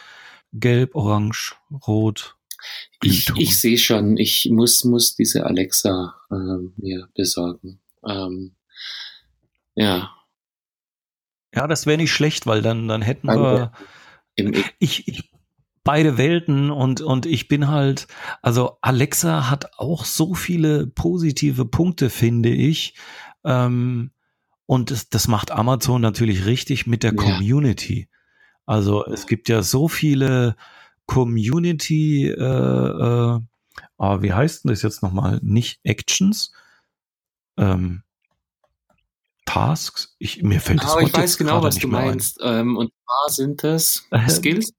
[0.54, 1.56] Gelb, Orange,
[1.88, 2.38] Rot.
[3.02, 7.80] Ich, ich sehe schon, ich muss, muss diese Alexa äh, mir besorgen.
[8.08, 8.56] Ähm,
[9.76, 10.12] ja.
[11.54, 13.72] Ja, das wäre nicht schlecht, weil dann, dann hätten wir.
[14.80, 15.32] Ich, ich,
[15.86, 18.08] beide Welten und, und ich bin halt,
[18.42, 22.96] also Alexa hat auch so viele positive Punkte, finde ich.
[23.46, 24.12] Ähm,
[24.66, 27.16] und das, das macht Amazon natürlich richtig mit der ja.
[27.16, 28.10] Community.
[28.66, 30.56] Also es gibt ja so viele
[31.06, 33.40] Community, äh, äh,
[33.98, 35.40] ah, wie heißt denn das jetzt nochmal?
[35.44, 36.52] Nicht Actions,
[37.58, 38.02] ähm,
[39.46, 40.16] Tasks.
[40.18, 42.40] Ich, mir fällt das Aber ich weiß genau, was du meinst.
[42.42, 44.74] Ähm, und zwar sind das Skills.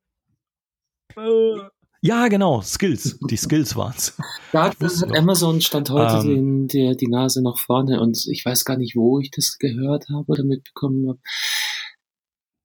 [2.03, 3.19] Ja, genau, Skills.
[3.31, 4.17] Die Skills waren's.
[4.53, 4.77] Da hat
[5.17, 8.95] Amazon stand heute ähm, den, der, die Nase nach vorne und ich weiß gar nicht,
[8.95, 11.19] wo ich das gehört habe oder mitbekommen habe.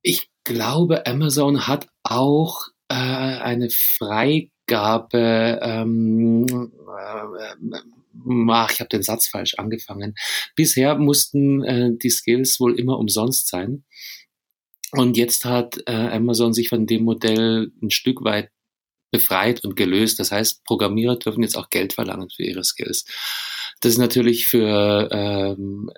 [0.02, 7.78] Ich glaube, Amazon hat auch äh, eine Freigabe, ähm, äh,
[8.50, 10.16] ach, ich habe den Satz falsch angefangen.
[10.56, 13.86] Bisher mussten äh, die Skills wohl immer umsonst sein.
[14.94, 18.50] Und jetzt hat äh, Amazon sich von dem Modell ein Stück weit
[19.12, 20.20] befreit und gelöst.
[20.20, 23.06] Das heißt, Programmierer dürfen jetzt auch Geld verlangen für ihre Skills.
[23.82, 25.92] Das ist natürlich für ähm,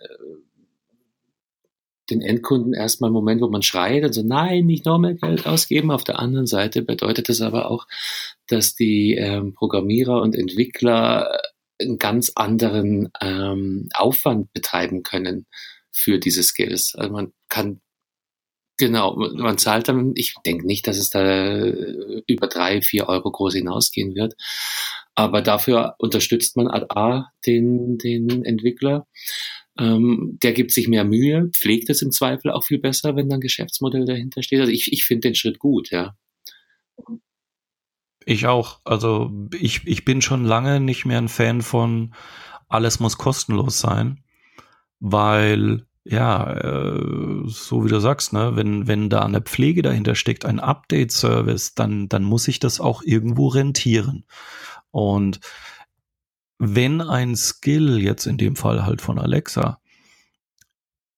[2.10, 5.46] den Endkunden erstmal ein Moment, wo man schreit und so, nein, nicht noch mehr Geld
[5.48, 5.92] ausgeben.
[5.92, 7.88] Auf der anderen Seite bedeutet das aber auch,
[8.48, 11.42] dass die ähm, Programmierer und Entwickler
[11.82, 15.46] einen ganz anderen ähm, Aufwand betreiben können
[15.92, 16.96] für diese Skills.
[16.96, 17.82] Also man kann
[18.78, 21.66] Genau, man zahlt dann, ich denke nicht, dass es da
[22.28, 24.34] über drei, vier Euro groß hinausgehen wird.
[25.16, 29.06] Aber dafür unterstützt man A, den, den Entwickler.
[29.78, 33.42] Ähm, der gibt sich mehr Mühe, pflegt es im Zweifel auch viel besser, wenn dann
[33.42, 34.60] Geschäftsmodell dahinter steht.
[34.60, 36.16] Also ich, ich finde den Schritt gut, ja.
[38.26, 38.80] Ich auch.
[38.86, 42.14] Also ich, ich bin schon lange nicht mehr ein Fan von
[42.70, 44.24] alles muss kostenlos sein,
[45.00, 50.46] weil ja, äh, so wie du sagst, ne, wenn, wenn da eine Pflege dahinter steckt,
[50.46, 54.26] ein Update-Service, dann, dann muss ich das auch irgendwo rentieren.
[54.92, 55.40] Und
[56.58, 59.80] wenn ein Skill, jetzt in dem Fall halt von Alexa,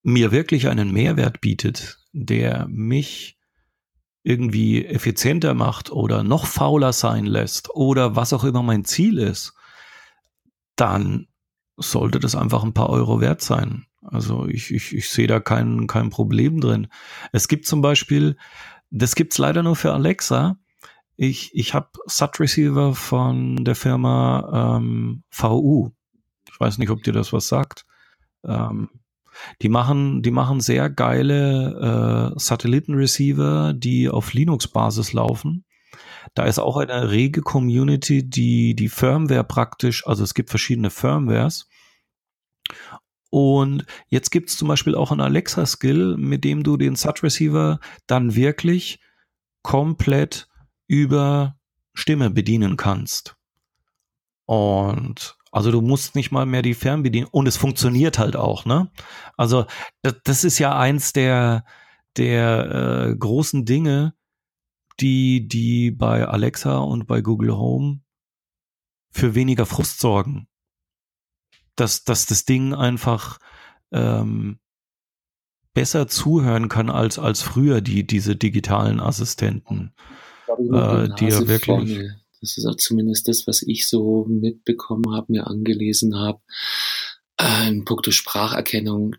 [0.03, 3.37] mir wirklich einen Mehrwert bietet, der mich
[4.23, 9.53] irgendwie effizienter macht oder noch fauler sein lässt oder was auch immer mein Ziel ist,
[10.75, 11.27] dann
[11.77, 13.85] sollte das einfach ein paar Euro wert sein.
[14.07, 16.87] Also ich, ich, ich sehe da kein, kein Problem drin.
[17.31, 18.37] Es gibt zum Beispiel,
[18.91, 20.57] das gibt's leider nur für Alexa.
[21.17, 25.91] Ich, ich habe SAT-Receiver von der Firma ähm, VU.
[26.51, 27.85] Ich weiß nicht, ob dir das was sagt.
[28.45, 28.89] Ähm,
[29.61, 35.65] die machen, die machen sehr geile äh, Satellitenreceiver, die auf Linux-Basis laufen.
[36.33, 41.67] Da ist auch eine rege Community, die die Firmware praktisch, also es gibt verschiedene Firmwares
[43.35, 48.33] und jetzt gibt es zum Beispiel auch einen Alexa-Skill, mit dem du den SAT-Receiver dann
[48.33, 49.01] wirklich
[49.61, 50.47] komplett
[50.87, 51.59] über
[51.93, 53.35] Stimme bedienen kannst.
[54.45, 58.89] Und also du musst nicht mal mehr die Fernbedienung und es funktioniert halt auch, ne?
[59.35, 59.65] Also
[60.23, 61.65] das, ist ja eins der
[62.15, 64.13] der äh, großen Dinge,
[65.01, 67.99] die die bei Alexa und bei Google Home
[69.11, 70.47] für weniger Frust sorgen
[71.75, 73.39] dass, dass das Ding einfach
[73.91, 74.59] ähm,
[75.73, 79.93] besser zuhören kann als, als früher die, diese digitalen Assistenten.
[80.47, 81.65] Äh, die ja wirklich.
[81.65, 82.21] Vorne.
[82.41, 86.41] Das ist auch zumindest das, was ich so mitbekommen habe, mir angelesen habe.
[87.37, 89.15] Äh, in puncto Spracherkennung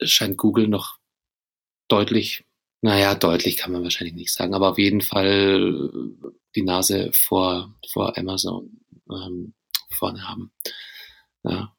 [0.00, 0.98] scheint Google noch
[1.88, 2.44] deutlich,
[2.80, 5.90] naja, deutlich kann man wahrscheinlich nicht sagen, aber auf jeden Fall
[6.54, 9.54] die Nase vor, vor Amazon ähm,
[9.90, 10.52] vorne haben.
[11.44, 11.72] Ja.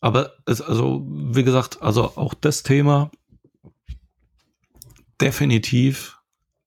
[0.00, 3.10] Aber es, also, wie gesagt, also auch das Thema
[5.20, 6.20] definitiv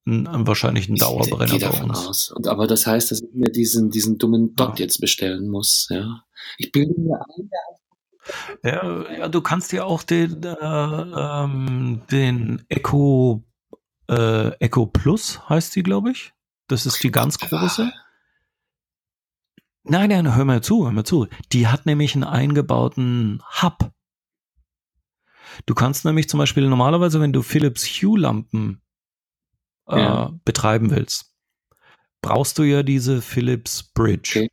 [0.06, 2.06] ein, ein wahrscheinlich ein Dauerbrenner ich bei uns.
[2.06, 2.30] Aus.
[2.32, 4.84] Und, aber das heißt, dass ich mir diesen, diesen dummen Dot ja.
[4.84, 5.86] jetzt bestellen muss.
[5.90, 6.24] Ja.
[6.58, 7.50] Ich bilde mir ein,
[8.62, 13.42] ja, ja, du kannst ja auch den, äh, ähm, den Echo,
[14.08, 16.32] äh, Echo Plus heißt die, glaube ich.
[16.68, 17.90] Das ist die ganz große.
[19.90, 21.26] Nein, nein, hör mal zu, hör mal zu.
[21.50, 23.90] Die hat nämlich einen eingebauten Hub.
[25.66, 28.82] Du kannst nämlich zum Beispiel normalerweise, wenn du Philips Hue Lampen
[29.88, 30.32] äh, ja.
[30.44, 31.34] betreiben willst,
[32.22, 34.46] brauchst du ja diese Philips Bridge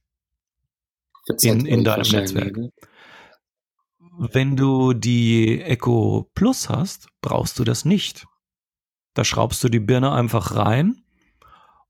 [1.30, 1.50] okay.
[1.50, 2.58] in, in deinem Netzwerk.
[2.58, 2.72] Ne?
[4.18, 8.26] Wenn du die Echo Plus hast, brauchst du das nicht.
[9.14, 11.04] Da schraubst du die Birne einfach rein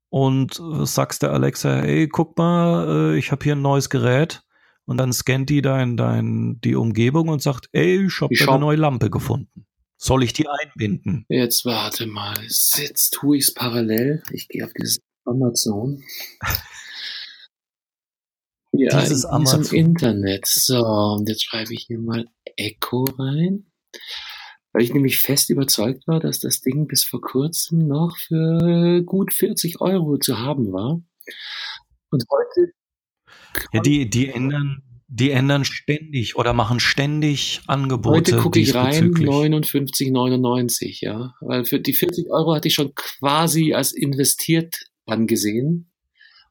[0.10, 4.44] und sagst der Alexa, hey, guck mal, äh, ich habe hier ein neues Gerät
[4.86, 8.78] und dann scannt die dein, dein, die Umgebung und sagt, ey, ich habe eine neue
[8.78, 9.66] Lampe gefunden.
[9.98, 11.26] Soll ich die einbinden?
[11.28, 12.38] Jetzt warte mal.
[12.42, 14.22] Jetzt tue ich es parallel.
[14.32, 16.04] Ich gehe auf dieses Amazon.
[18.74, 19.64] Ja, dieses Amazon.
[19.76, 20.46] Internet.
[20.46, 23.66] So, und jetzt schreibe ich hier mal Echo rein.
[24.74, 29.34] Weil ich nämlich fest überzeugt war, dass das Ding bis vor kurzem noch für gut
[29.34, 31.02] 40 Euro zu haben war.
[32.10, 32.74] Und heute
[33.74, 38.18] ja, die, die ändern, die ändern ständig oder machen ständig Angebote.
[38.18, 41.34] Heute gucke ich rein, 59,99, ja.
[41.42, 44.76] Weil für die 40 Euro hatte ich schon quasi als investiert
[45.06, 45.92] angesehen.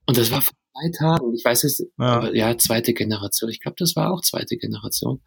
[0.07, 1.35] Und das war vor drei Tagen.
[1.35, 2.33] Ich weiß es, ja.
[2.33, 3.51] ja, zweite Generation.
[3.51, 5.21] Ich glaube, das war auch zweite Generation.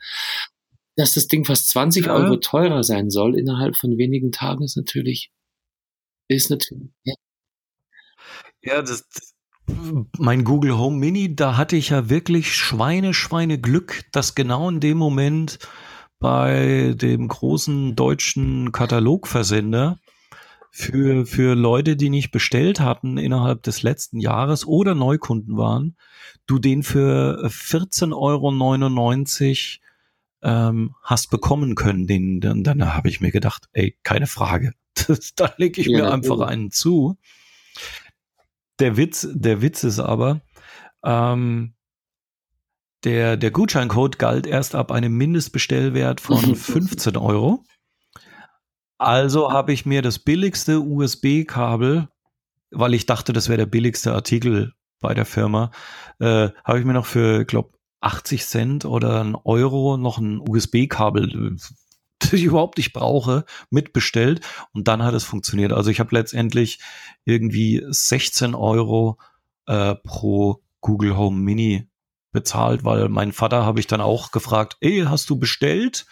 [0.99, 2.13] Dass das Ding fast 20 ja.
[2.13, 5.31] Euro teurer sein soll innerhalb von wenigen Tagen ist natürlich,
[6.27, 7.15] ist natürlich, ja.
[8.61, 9.07] Ja, das,
[10.17, 14.81] mein Google Home Mini, da hatte ich ja wirklich Schweine, Schweine Glück, dass genau in
[14.81, 15.59] dem Moment
[16.19, 19.99] bei dem großen deutschen Katalogversender
[20.69, 25.95] für, für Leute, die nicht bestellt hatten innerhalb des letzten Jahres oder Neukunden waren,
[26.45, 29.88] du den für 14,99 Euro
[30.41, 32.07] ähm, hast bekommen können.
[32.07, 34.73] Den, dann, dann habe ich mir gedacht, ey, keine Frage.
[35.35, 37.17] da lege ich ja, mir einfach einen zu
[38.79, 40.41] der Witz, der Witz ist aber,
[41.03, 41.73] ähm,
[43.03, 47.63] der, der Gutscheincode galt erst ab einem Mindestbestellwert von 15 Euro.
[48.97, 52.09] Also habe ich mir das billigste USB-Kabel,
[52.71, 55.71] weil ich dachte, das wäre der billigste Artikel bei der Firma,
[56.19, 61.57] äh, habe ich mir noch für, glaube 80 Cent oder ein Euro noch ein USB-Kabel
[62.19, 64.41] das ich überhaupt nicht brauche, mitbestellt
[64.73, 65.71] und dann hat es funktioniert.
[65.71, 66.79] Also ich habe letztendlich
[67.23, 69.17] irgendwie 16 Euro
[69.67, 71.89] äh, pro Google Home Mini
[72.31, 76.05] bezahlt, weil mein Vater habe ich dann auch gefragt, ey, hast du bestellt?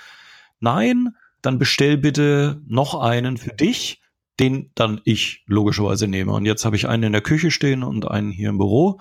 [0.60, 4.02] Nein, dann bestell bitte noch einen für dich,
[4.40, 6.34] den dann ich logischerweise nehme.
[6.34, 9.00] Und jetzt habe ich einen in der Küche stehen und einen hier im Büro.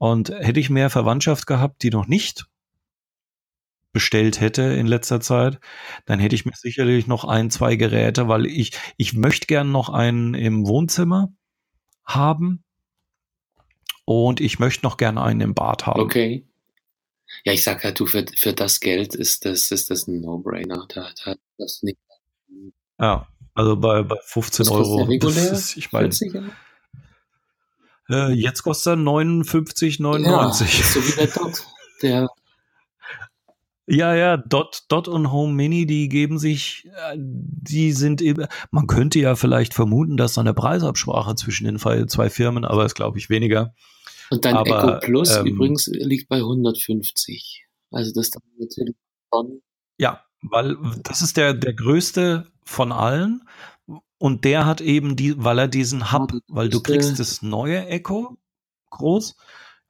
[0.00, 2.46] Und hätte ich mehr Verwandtschaft gehabt, die noch nicht
[3.92, 5.60] bestellt hätte in letzter Zeit,
[6.06, 9.90] dann hätte ich mir sicherlich noch ein, zwei Geräte, weil ich, ich möchte gern noch
[9.90, 11.34] einen im Wohnzimmer
[12.02, 12.64] haben
[14.06, 16.00] und ich möchte noch gerne einen im Bad haben.
[16.00, 16.46] Okay.
[17.44, 20.86] Ja, ich sag halt, du, für, für das Geld ist das, ist das ein No-Brainer.
[20.88, 21.98] Da, da, das nicht.
[22.98, 25.02] Ja, also bei, bei 15 Was Euro.
[25.02, 25.52] Regulär?
[25.52, 26.08] Ist, ich meine,
[28.10, 30.22] äh, jetzt kostet er 59,99.
[30.24, 31.66] Ja, so wie der Dot.
[32.02, 32.28] Der
[33.92, 38.86] ja, ja, Dot, Dot und Home Mini, die geben sich, äh, die sind eben, man
[38.86, 43.18] könnte ja vielleicht vermuten, dass da eine Preisabsprache zwischen den zwei Firmen, aber das glaube
[43.18, 43.74] ich weniger.
[44.30, 47.66] Und dein aber, Echo Plus ähm, übrigens liegt bei 150.
[47.90, 48.94] Also das dann natürlich
[49.34, 49.60] schon.
[49.98, 53.42] Ja, weil das ist der, der größte von allen.
[54.20, 58.36] Und der hat eben die, weil er diesen Hub, weil du kriegst das neue Echo
[58.90, 59.34] groß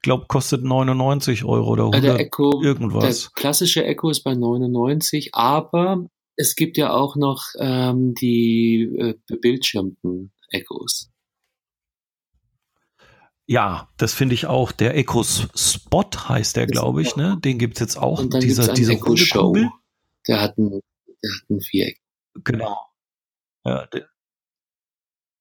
[0.03, 3.23] glaube, kostet 99 Euro oder 100 der Echo, irgendwas.
[3.23, 9.14] Der klassische Echo ist bei 99, aber es gibt ja auch noch ähm, die äh,
[9.27, 11.11] bebildschirmten Echos.
[13.47, 14.71] Ja, das finde ich auch.
[14.71, 17.37] Der Echo Spot heißt der, glaube ich, ne?
[17.45, 18.21] Den gibt es jetzt auch.
[18.21, 19.57] Und dann dieser, dieser Echo Show.
[20.29, 22.01] Der hat ein, der hat ein Viereck.
[22.45, 22.79] Genau.
[23.64, 23.88] Ja,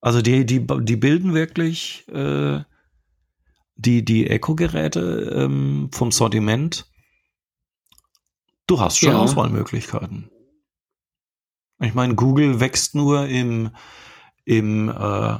[0.01, 2.61] also die, die, die bilden wirklich äh,
[3.75, 6.85] die, die Echo-Geräte ähm, vom Sortiment,
[8.67, 9.19] du hast schon ja.
[9.19, 10.29] Auswahlmöglichkeiten.
[11.81, 13.71] Ich meine, Google wächst nur im,
[14.43, 15.39] im äh,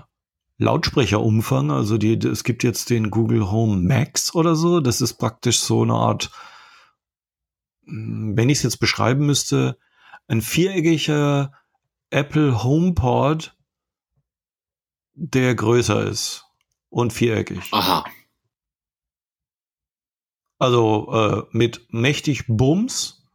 [0.58, 1.72] Lautsprecherumfang.
[1.72, 4.80] Also die, es gibt jetzt den Google Home Max oder so.
[4.80, 6.32] Das ist praktisch so eine Art,
[7.86, 9.78] hm, wenn ich es jetzt beschreiben müsste,
[10.28, 11.52] ein viereckiger
[12.10, 13.56] Apple HomePod,
[15.20, 16.46] der größer ist
[16.90, 17.60] und viereckig.
[17.72, 18.06] Aha.
[20.58, 23.28] Also äh, mit mächtig Bums.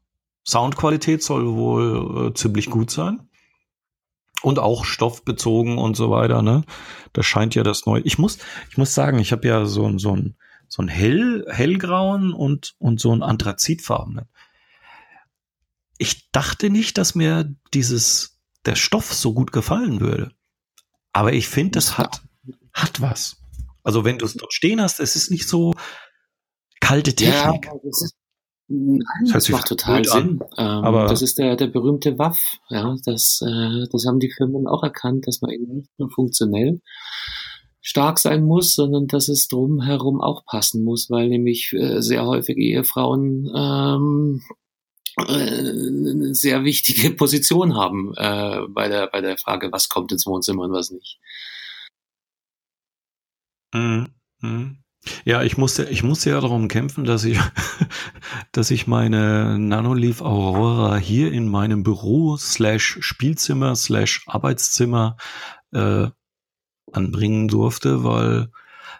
[0.47, 3.29] Soundqualität soll wohl äh, ziemlich gut sein.
[4.43, 6.65] Und auch stoffbezogen und so weiter, ne?
[7.15, 8.03] Das scheint ja das neue.
[8.03, 8.39] Ich muss,
[8.71, 10.37] ich muss sagen, ich habe ja so ein, so ein,
[10.69, 14.27] so ein hell, hellgrauen und, und so ein anthrazitfarbenen.
[15.97, 20.33] ich dachte nicht, dass mir dieses, der Stoff so gut gefallen würde.
[21.15, 22.21] Aber ich finde, das hat,
[22.75, 23.39] hat was.
[23.83, 25.73] Also wenn du es dort stehen hast, es ist nicht so
[26.81, 27.67] kalte Technik.
[27.67, 28.17] Ja, das ist
[28.67, 30.41] Nein, das, das macht total Sinn.
[30.57, 32.57] Ähm, aber das ist der, der berühmte Waff.
[32.71, 36.81] Ja, das, äh, das haben die Firmen auch erkannt, dass man eben nicht nur funktionell
[37.83, 42.57] stark sein muss, sondern dass es drumherum auch passen muss, weil nämlich äh, sehr häufig
[42.57, 44.55] Ehefrauen ähm, äh,
[45.17, 50.65] eine sehr wichtige Position haben äh, bei, der, bei der Frage, was kommt ins Wohnzimmer
[50.65, 51.19] und was nicht.
[53.73, 54.09] Mhm.
[54.41, 54.79] Mhm.
[55.25, 57.39] Ja, ich musste, ich musste ja darum kämpfen, dass ich,
[58.53, 65.17] dass ich meine Nanoleaf Aurora hier in meinem Büro slash Spielzimmer slash Arbeitszimmer
[65.73, 66.09] äh,
[66.93, 68.51] anbringen durfte, weil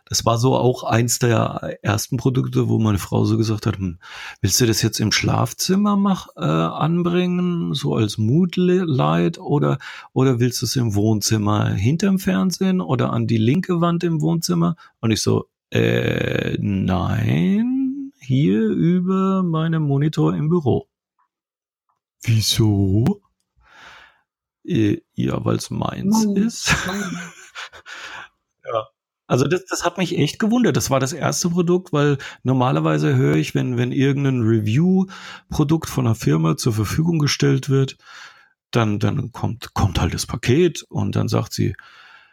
[0.07, 3.99] das war so auch eins der ersten Produkte, wo meine Frau so gesagt hat, hm,
[4.41, 9.79] willst du das jetzt im Schlafzimmer mach, äh, anbringen, so als Moodlight oder,
[10.13, 14.77] oder willst du es im Wohnzimmer hinterm Fernsehen oder an die linke Wand im Wohnzimmer?
[15.01, 20.87] Und ich so, äh, nein, hier über meinem Monitor im Büro.
[22.23, 23.23] Wieso?
[24.65, 26.37] Äh, ja, weil es meins Nein.
[26.37, 26.75] ist.
[26.87, 27.19] Nein.
[29.27, 30.77] Also das, das hat mich echt gewundert.
[30.77, 36.15] Das war das erste Produkt, weil normalerweise höre ich, wenn, wenn irgendein Review-Produkt von einer
[36.15, 37.97] Firma zur Verfügung gestellt wird,
[38.71, 41.75] dann, dann kommt, kommt halt das Paket und dann sagt sie,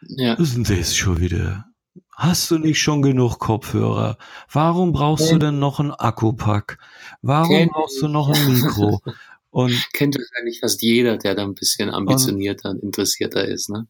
[0.01, 0.33] ja.
[0.33, 1.65] ist denn das schon wieder?
[2.15, 4.17] Hast du nicht schon genug Kopfhörer?
[4.51, 5.41] Warum brauchst Kennt.
[5.41, 6.77] du denn noch ein Akkupack?
[7.21, 9.01] Warum Kennt brauchst du noch ein Mikro?
[9.51, 13.85] Und kennt wahrscheinlich fast jeder, der da ein bisschen ambitionierter und interessierter ist, ne?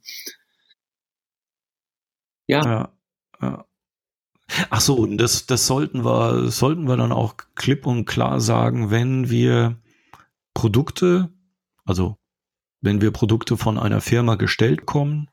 [2.51, 2.65] Ja.
[2.65, 2.89] ja,
[3.41, 3.65] ja.
[4.69, 9.29] Ach so, das, das sollten wir, sollten wir dann auch klipp und klar sagen, wenn
[9.29, 9.77] wir
[10.53, 11.29] Produkte,
[11.85, 12.17] also
[12.81, 15.29] wenn wir Produkte von einer Firma gestellt kommen,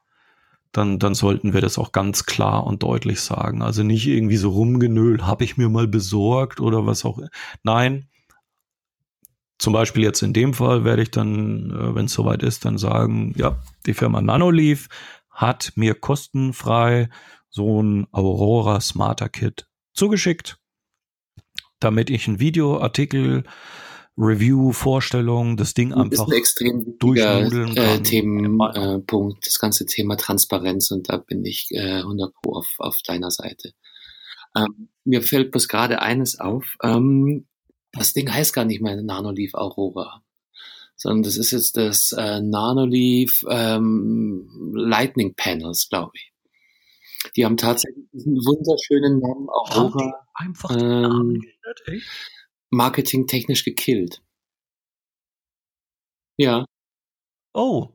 [0.70, 3.62] dann, dann sollten wir das auch ganz klar und deutlich sagen.
[3.62, 7.18] Also nicht irgendwie so rumgenölt, habe ich mir mal besorgt oder was auch.
[7.64, 8.06] Nein.
[9.58, 12.78] Zum Beispiel jetzt in dem Fall werde ich dann, äh, wenn es soweit ist, dann
[12.78, 13.56] sagen, ja,
[13.86, 14.88] die Firma Nanoleaf
[15.38, 17.08] hat mir kostenfrei
[17.48, 20.58] so ein Aurora Smarter Kit zugeschickt,
[21.78, 23.44] damit ich ein Videoartikel
[24.18, 29.86] Review, Vorstellung, das Ding das einfach ist ein extrem durchnudeln äh, Themenpunkt, äh, das ganze
[29.86, 33.74] Thema Transparenz und da bin ich äh, 100 pro auf, auf deiner Seite.
[34.56, 37.46] Ähm, mir fällt bis gerade eines auf, ähm,
[37.92, 40.24] das Ding heißt gar nicht mehr Nanoleaf Aurora,
[40.98, 46.32] sondern das ist jetzt das äh, Nanoleaf ähm, Lightning Panels, glaube ich.
[47.36, 50.26] Die haben tatsächlich diesen wunderschönen Namen Aurora.
[50.34, 51.42] Einfach ähm,
[52.70, 54.22] marketingtechnisch gekillt.
[56.36, 56.64] Ja.
[57.54, 57.88] Oh,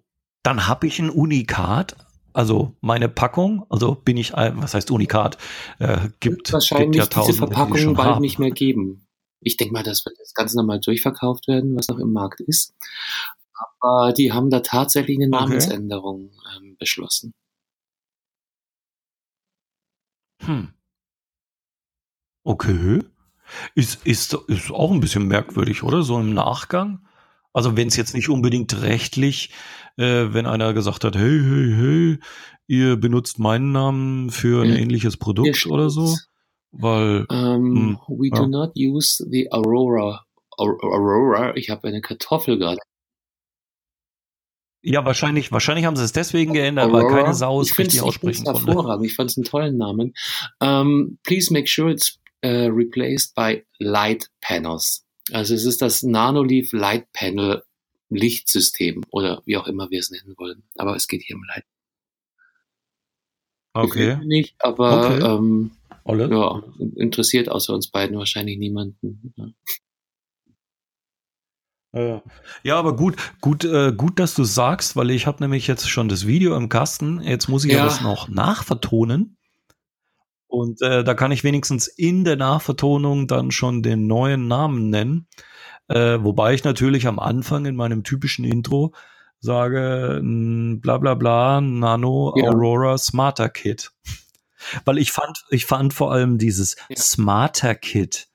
[0.44, 1.96] dann habe ich ein Unikat.
[2.34, 5.38] Also meine Packung, also bin ich, was heißt Unikat?
[5.78, 8.22] Äh, gibt wahrscheinlich gibt ja diese Verpackung die bald haben.
[8.22, 9.08] nicht mehr geben.
[9.44, 12.74] Ich denke mal, das wird das Ganze nochmal durchverkauft werden, was noch im Markt ist.
[13.80, 17.34] Aber die haben da tatsächlich eine Namensänderung ähm, beschlossen.
[20.42, 20.74] Hm.
[22.44, 23.00] Okay.
[23.76, 26.04] Ist, ist, ist auch ein bisschen merkwürdig, oder?
[26.04, 27.06] So im Nachgang.
[27.54, 29.52] Also wenn es jetzt nicht unbedingt rechtlich,
[29.98, 32.20] äh, wenn einer gesagt hat, hey, hey, hey,
[32.68, 34.76] ihr benutzt meinen Namen für ein ja.
[34.78, 36.16] ähnliches Produkt oder so.
[36.74, 38.36] Weil um, ähm, hm, we ja.
[38.36, 40.26] do not use the Aurora.
[40.58, 42.80] Aurora, ich habe eine Kartoffel gerade.
[44.82, 47.04] Ja, wahrscheinlich, wahrscheinlich haben sie es deswegen geändert, Aurora.
[47.04, 48.66] weil keine Sau es richtig aussprechen konnte.
[48.66, 49.06] Hervorragend.
[49.06, 50.14] Ich fand es einen tollen Namen.
[50.60, 55.06] Um, ähm, please make sure it's äh, replaced by Light Panels.
[55.32, 57.64] Also es ist das Nanoleaf Light Panel
[58.10, 60.64] Lichtsystem oder wie auch immer wir es nennen wollen.
[60.76, 61.64] Aber es geht hier um Light.
[63.74, 64.18] Okay.
[64.26, 65.26] Nicht, aber okay.
[65.26, 65.72] Ähm,
[66.06, 66.64] ja,
[66.96, 69.34] interessiert außer uns beiden wahrscheinlich niemanden.
[69.38, 69.48] Ja.
[72.64, 76.10] Ja, aber gut, gut, äh, gut, dass du sagst, weil ich habe nämlich jetzt schon
[76.10, 77.22] das Video im Kasten.
[77.22, 79.38] Jetzt muss ich ja, das noch nachvertonen.
[80.48, 85.28] Und äh, da kann ich wenigstens in der Nachvertonung dann schon den neuen Namen nennen.
[85.88, 88.96] Äh, wobei ich natürlich am Anfang in meinem typischen Intro
[89.40, 92.50] sage, bla bla bla, Nano ja.
[92.50, 93.92] Aurora Smarter Kit.
[94.86, 96.96] Weil ich fand, ich fand vor allem dieses ja.
[96.96, 98.28] Smarter Kit,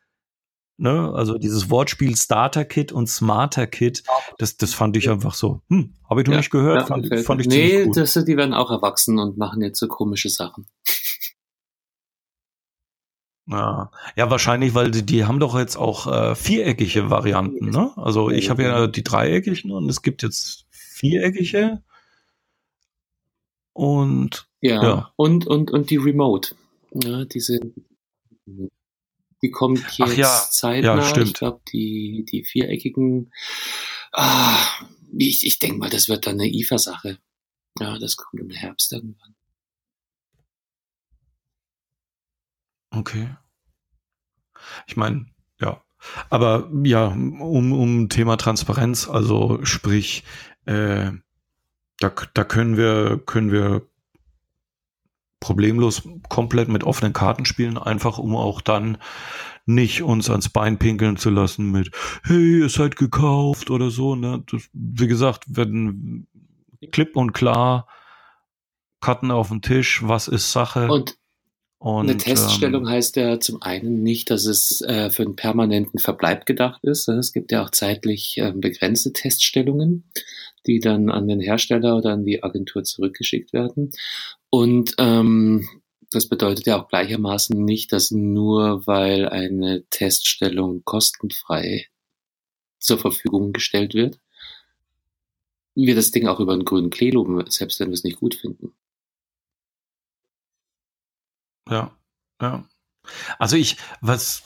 [0.77, 4.05] ne, also dieses Wortspiel Starter Kit und Smarter Kit,
[4.39, 7.41] das, das fand ich einfach so, hm, habe ich noch ja, nicht gehört, fand, fand,
[7.41, 7.97] ich Nee, gut.
[7.97, 10.67] Das, die werden auch erwachsen und machen jetzt so komische Sachen.
[13.51, 17.93] Ja, ja wahrscheinlich, weil die, die haben doch jetzt auch äh, viereckige Varianten, ne?
[17.97, 21.83] Also ich habe ja die dreieckigen und es gibt jetzt viereckige.
[23.79, 25.13] Und ja, ja.
[25.15, 26.57] Und, und, und die Remote.
[26.93, 27.61] Ja, diese,
[29.41, 30.49] die kommt jetzt ja.
[30.51, 30.97] zeitnah.
[30.97, 31.29] Ja, stimmt.
[31.29, 33.33] Ich glaube, die, die viereckigen,
[34.11, 34.59] ah,
[35.17, 37.21] ich, ich denke mal, das wird dann eine IFA-Sache.
[37.79, 39.37] Ja, das kommt im Herbst irgendwann.
[42.91, 43.37] Okay.
[44.89, 45.27] Ich meine,
[45.61, 45.85] ja.
[46.31, 50.25] Aber ja, um, um Thema Transparenz, also sprich,
[50.65, 51.13] äh,
[51.99, 53.83] da, da können wir, können wir
[55.41, 58.99] problemlos komplett mit offenen Karten spielen, einfach um auch dann
[59.67, 61.91] nicht uns ans Bein pinkeln zu lassen mit,
[62.25, 64.17] hey, ihr seid gekauft oder so.
[64.17, 64.43] Ne?
[64.51, 66.27] Das, wie gesagt, wenn
[66.91, 67.87] klipp und klar,
[69.01, 70.89] Karten auf den Tisch, was ist Sache.
[70.89, 71.19] Und,
[71.79, 76.01] und eine Teststellung ähm, heißt ja zum einen nicht, dass es äh, für einen permanenten
[76.01, 77.07] Verbleib gedacht ist.
[77.09, 80.11] Es gibt ja auch zeitlich äh, begrenzte Teststellungen,
[80.67, 83.91] die dann an den Hersteller oder an die Agentur zurückgeschickt werden.
[84.51, 85.69] Und ähm,
[86.11, 91.87] das bedeutet ja auch gleichermaßen nicht, dass nur weil eine Teststellung kostenfrei
[92.79, 94.19] zur Verfügung gestellt wird,
[95.75, 98.35] wir das Ding auch über einen grünen Klee loben, selbst wenn wir es nicht gut
[98.35, 98.73] finden.
[101.69, 101.97] Ja,
[102.41, 102.69] ja.
[103.39, 104.43] Also ich, was,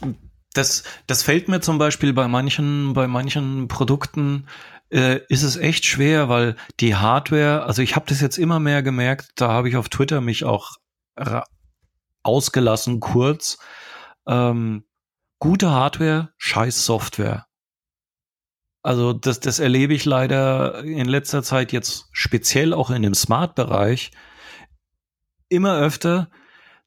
[0.53, 4.47] das, das fällt mir zum Beispiel bei manchen, bei manchen Produkten
[4.93, 8.83] äh, ist es echt schwer, weil die Hardware, also ich habe das jetzt immer mehr
[8.83, 10.77] gemerkt, da habe ich auf Twitter mich auch
[12.23, 13.59] ausgelassen kurz.
[14.27, 14.85] Ähm,
[15.39, 17.47] gute Hardware, scheiß Software.
[18.83, 24.11] Also das, das erlebe ich leider in letzter Zeit jetzt speziell auch in dem Smart-Bereich
[25.49, 26.31] immer öfter.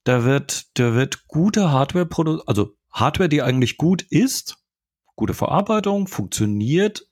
[0.04, 4.58] Da wird, da wird gute Hardware produziert, also Hardware, die eigentlich gut ist,
[5.16, 7.08] gute Verarbeitung, funktioniert,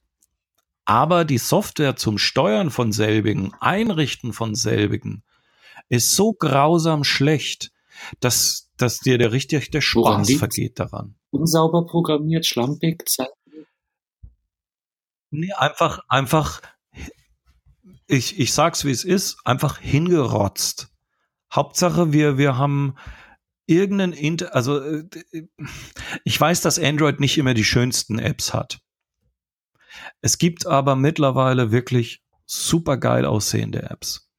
[0.85, 5.23] aber die Software zum Steuern von selbigen, Einrichten von selbigen,
[5.89, 7.71] ist so grausam schlecht,
[8.19, 11.15] dass, dass dir der richtig der Spaß vergeht daran.
[11.31, 13.05] Unsauber programmiert, schlampig,
[15.35, 16.61] Nee, einfach, einfach,
[18.05, 20.89] ich, ich sag's wie es ist, einfach hingerotzt.
[21.51, 22.95] Hauptsache, wir, wir haben
[23.65, 25.07] irgendeinen, Inter also äh,
[26.23, 28.82] ich weiß, dass Android nicht immer die schönsten Apps hat.
[30.23, 34.31] Es gibt aber mittlerweile wirklich super geil aussehende Apps.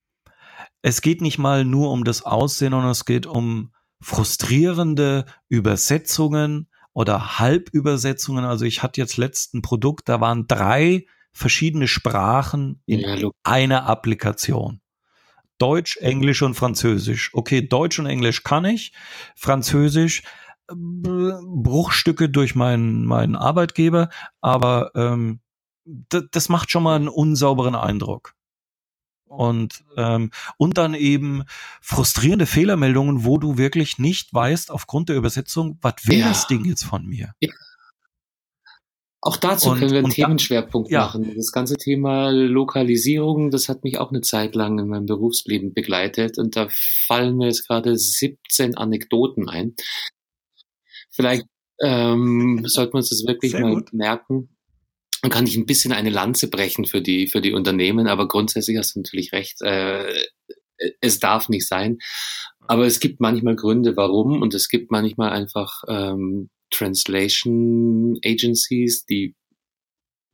[0.81, 3.71] Es geht nicht mal nur um das Aussehen, sondern es geht um
[4.01, 8.47] frustrierende Übersetzungen oder Halbübersetzungen.
[8.47, 14.81] Also ich hatte jetzt letzten Produkt, da waren drei verschiedene Sprachen in ja, einer Applikation.
[15.59, 17.31] Deutsch, Englisch und Französisch.
[17.35, 18.95] Okay, Deutsch und Englisch kann ich.
[19.37, 20.23] Französisch
[20.71, 24.09] äh, Bruchstücke durch meinen, meinen Arbeitgeber,
[24.41, 25.41] aber ähm,
[25.85, 28.35] das macht schon mal einen unsauberen Eindruck.
[29.27, 31.45] Und, ähm, und dann eben
[31.81, 36.29] frustrierende Fehlermeldungen, wo du wirklich nicht weißt, aufgrund der Übersetzung, was will ja.
[36.29, 37.35] das Ding jetzt von mir?
[37.41, 37.51] Ja.
[39.21, 41.25] Auch dazu und, können wir einen Themenschwerpunkt machen.
[41.25, 41.35] Ja.
[41.35, 46.37] Das ganze Thema Lokalisierung, das hat mich auch eine Zeit lang in meinem Berufsleben begleitet
[46.37, 49.75] und da fallen mir jetzt gerade 17 Anekdoten ein.
[51.11, 51.47] Vielleicht
[51.81, 53.95] ähm, sollten wir uns das wirklich Sehr mal gut.
[53.95, 54.54] merken
[55.25, 58.77] dann kann ich ein bisschen eine Lanze brechen für die, für die Unternehmen, aber grundsätzlich
[58.77, 60.05] hast du natürlich recht, äh,
[61.01, 61.97] es darf nicht sein.
[62.69, 69.35] Aber es gibt manchmal Gründe, warum, und es gibt manchmal einfach ähm, Translation Agencies, die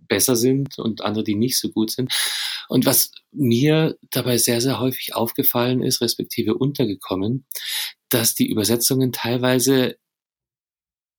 [0.08, 2.12] besser sind und andere, die nicht so gut sind.
[2.68, 7.46] Und was mir dabei sehr, sehr häufig aufgefallen ist, respektive untergekommen,
[8.08, 9.99] dass die Übersetzungen teilweise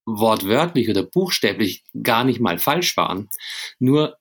[0.05, 3.29] wortwörtlich oder buchstäblich gar nicht mal falsch waren.
[3.79, 4.17] Nur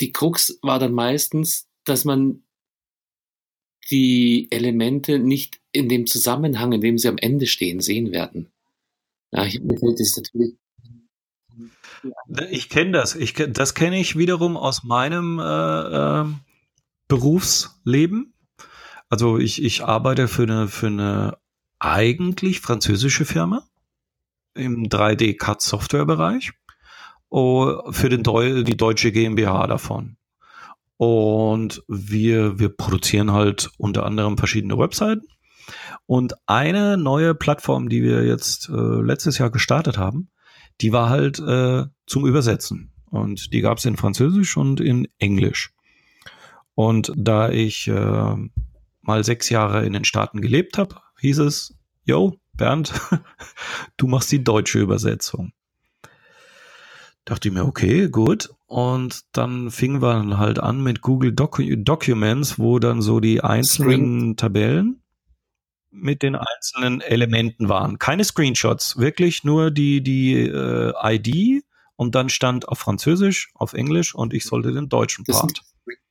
[0.00, 2.42] die Krux war dann meistens, dass man
[3.90, 8.50] die Elemente nicht in dem Zusammenhang, in dem sie am Ende stehen, sehen werden.
[9.32, 10.54] Ja, ich, das natürlich
[12.50, 13.14] ich kenne das.
[13.14, 15.42] Ich, das kenne ich wiederum aus meinem äh,
[16.20, 16.24] äh,
[17.08, 18.32] Berufsleben.
[19.08, 21.38] Also ich, ich arbeite für eine, für eine
[21.78, 23.69] eigentlich französische Firma
[24.54, 26.52] im 3D-CAD-Software-Bereich
[27.30, 30.16] für den Deu die deutsche GmbH davon.
[30.96, 35.26] Und wir, wir produzieren halt unter anderem verschiedene Webseiten.
[36.06, 40.28] Und eine neue Plattform, die wir jetzt äh, letztes Jahr gestartet haben,
[40.80, 42.92] die war halt äh, zum Übersetzen.
[43.10, 45.72] Und die gab es in Französisch und in Englisch.
[46.74, 48.34] Und da ich äh,
[49.00, 52.92] mal sechs Jahre in den Staaten gelebt habe, hieß es, yo, Bernd,
[53.96, 55.52] du machst die deutsche Übersetzung.
[57.24, 58.50] Dachte ich mir, okay, gut.
[58.66, 63.42] Und dann fingen wir dann halt an mit Google Doc Documents, wo dann so die
[63.42, 64.36] einzelnen Screen.
[64.36, 65.02] Tabellen
[65.90, 67.98] mit den einzelnen Elementen waren.
[67.98, 71.64] Keine Screenshots, wirklich nur die, die äh, ID
[71.96, 75.62] und dann stand auf Französisch, auf Englisch und ich sollte den deutschen Part.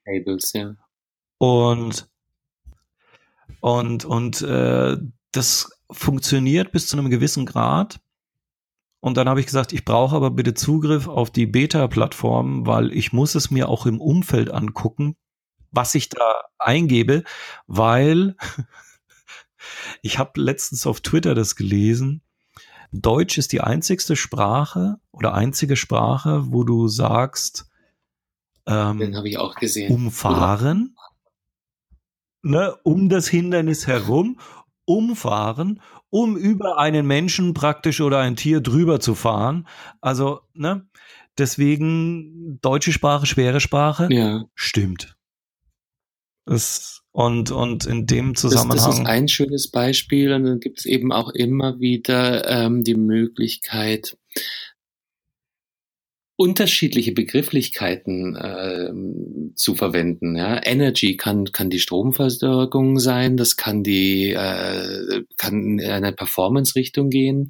[0.06, 0.76] Tables, ja.
[1.38, 2.10] Und
[3.62, 4.98] und und äh,
[5.32, 8.00] das funktioniert bis zu einem gewissen Grad.
[9.02, 13.14] Und dann habe ich gesagt, ich brauche aber bitte Zugriff auf die Beta-Plattform, weil ich
[13.14, 15.16] muss es mir auch im Umfeld angucken,
[15.72, 17.24] was ich da eingebe,
[17.68, 18.36] weil
[20.02, 22.22] ich habe letztens auf Twitter das gelesen.
[22.92, 27.70] Deutsch ist die einzigste Sprache oder einzige Sprache, wo du sagst,
[28.66, 29.94] ähm, Den habe ich auch gesehen.
[29.94, 30.96] umfahren,
[32.42, 34.40] ne, um das Hindernis herum,
[34.90, 39.68] umfahren, um über einen Menschen praktisch oder ein Tier drüber zu fahren.
[40.02, 40.88] Also, ne,
[41.38, 44.46] deswegen deutsche Sprache, schwere Sprache, ja.
[44.56, 45.16] stimmt.
[46.46, 48.78] Das, und, und in dem Zusammenhang.
[48.78, 52.84] Das, das ist ein schönes Beispiel und dann gibt es eben auch immer wieder ähm,
[52.84, 54.18] die Möglichkeit,
[56.40, 60.38] unterschiedliche Begrifflichkeiten äh, zu verwenden.
[60.38, 60.66] Ja?
[60.66, 67.50] Energy kann kann die Stromversorgung sein, das kann die äh, kann in eine Performance-Richtung gehen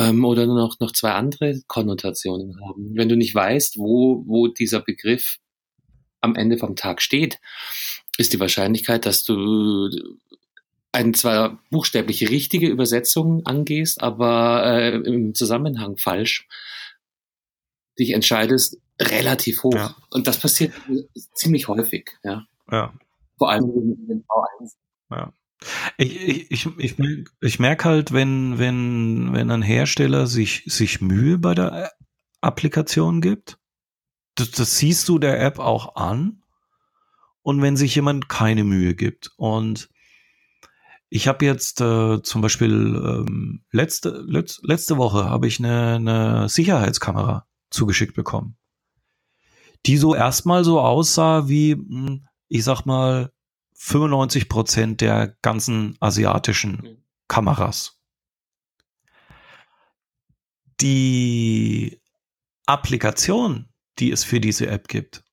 [0.00, 2.92] ähm, oder noch noch zwei andere Konnotationen haben.
[2.94, 5.36] Wenn du nicht weißt, wo wo dieser Begriff
[6.22, 7.38] am Ende vom Tag steht,
[8.16, 9.90] ist die Wahrscheinlichkeit, dass du
[10.92, 16.48] eine zwar buchstäbliche richtige Übersetzung angehst, aber äh, im Zusammenhang falsch
[17.98, 19.74] dich entscheidest, relativ hoch.
[19.74, 19.96] Ja.
[20.10, 20.72] Und das passiert
[21.34, 22.46] ziemlich häufig, ja.
[22.70, 22.92] Ja.
[23.36, 24.72] Vor allem in den V1.
[25.10, 25.32] Ja.
[25.96, 31.38] Ich, ich, ich, ich, ich merke halt, wenn, wenn, wenn ein Hersteller sich, sich Mühe
[31.38, 31.92] bei der
[32.40, 33.58] Applikation gibt,
[34.36, 36.42] das, das siehst du der App auch an.
[37.42, 39.32] Und wenn sich jemand keine Mühe gibt.
[39.36, 39.88] Und
[41.08, 46.48] ich habe jetzt äh, zum Beispiel ähm, letzte, letz, letzte Woche habe ich eine, eine
[46.48, 48.56] Sicherheitskamera zugeschickt bekommen.
[49.86, 53.32] Die so erstmal so aussah wie, hm, ich sag mal,
[53.74, 58.00] 95 Prozent der ganzen asiatischen Kameras.
[60.80, 62.00] Die
[62.66, 65.24] Applikation, die es für diese App gibt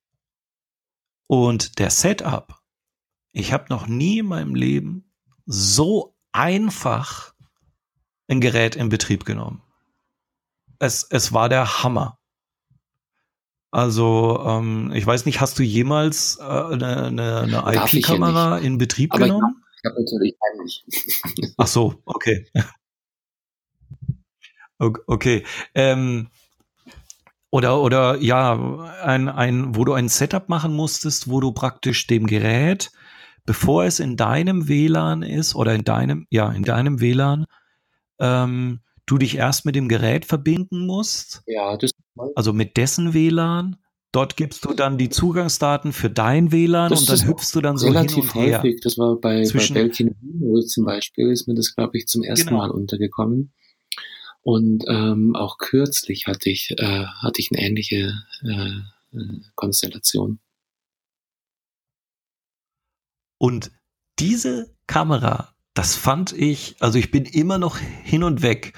[1.27, 2.61] und der Setup,
[3.31, 5.11] ich habe noch nie in meinem Leben
[5.45, 7.33] so einfach
[8.27, 9.61] ein Gerät in Betrieb genommen.
[10.79, 12.19] Es, es war der Hammer.
[13.75, 19.13] Also, ähm, ich weiß nicht, hast du jemals äh, eine, eine, eine IP-Kamera in Betrieb
[19.13, 19.61] Aber genommen?
[19.77, 20.85] Ich habe natürlich heimlich.
[21.57, 22.47] Ach so, okay.
[24.79, 25.43] okay.
[25.73, 26.29] Ähm,
[27.49, 28.53] oder, oder ja,
[29.03, 32.93] ein, ein, wo du ein Setup machen musstest, wo du praktisch dem Gerät,
[33.45, 37.45] bevor es in deinem WLAN ist oder in deinem, ja, in deinem WLAN,
[38.19, 41.43] ähm, du dich erst mit dem Gerät verbinden musst.
[41.47, 41.91] Ja, das
[42.35, 43.77] also mit dessen WLAN.
[44.11, 47.77] Dort gibst du dann die Zugangsdaten für dein WLAN das und dann hüpfst du dann
[47.77, 48.59] so hin und her.
[48.59, 48.79] Häufig.
[48.81, 50.15] Das war bei, Zwischen bei Belkin
[50.67, 52.59] zum Beispiel, ist mir das, glaube ich, zum ersten genau.
[52.59, 53.53] Mal untergekommen.
[54.41, 60.39] Und ähm, auch kürzlich hatte ich, äh, hatte ich eine ähnliche äh, äh Konstellation.
[63.37, 63.71] Und
[64.19, 68.73] diese Kamera das fand ich, also ich bin immer noch hin und weg.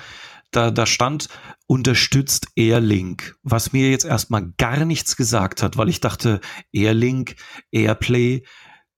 [0.51, 1.29] Da, da stand
[1.67, 6.41] unterstützt Airlink, was mir jetzt erstmal gar nichts gesagt hat, weil ich dachte,
[6.71, 7.35] Airlink,
[7.71, 8.45] Airplay,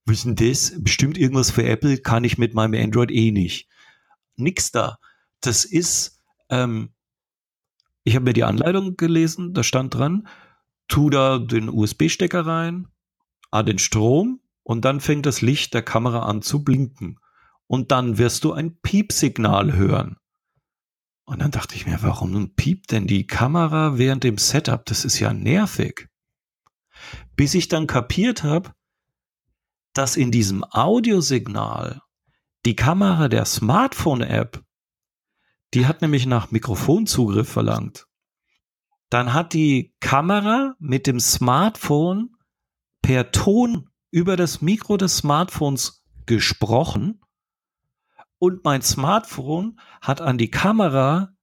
[0.05, 0.73] wissen das?
[0.79, 3.67] Bestimmt irgendwas für Apple kann ich mit meinem Android eh nicht.
[4.37, 4.97] Nix da.
[5.41, 6.93] Das ist, ähm,
[8.05, 10.27] ich habe mir die Anleitung gelesen, da stand dran,
[10.87, 12.87] tu da den USB-Stecker rein,
[13.51, 17.19] ah, den Strom und dann fängt das Licht der Kamera an zu blinken
[17.69, 20.17] und dann wirst du ein Piepsignal hören.
[21.23, 24.83] Und dann dachte ich mir, warum piept denn die Kamera während dem Setup?
[24.85, 26.09] Das ist ja nervig.
[27.35, 28.73] Bis ich dann kapiert habe,
[29.93, 32.01] dass in diesem Audiosignal
[32.65, 34.63] die Kamera der Smartphone-App,
[35.75, 38.07] die hat nämlich nach Mikrofonzugriff verlangt.
[39.11, 42.35] Dann hat die Kamera mit dem Smartphone
[43.03, 47.21] per Ton über das Mikro des Smartphones gesprochen
[48.39, 51.33] und mein Smartphone hat an die Kamera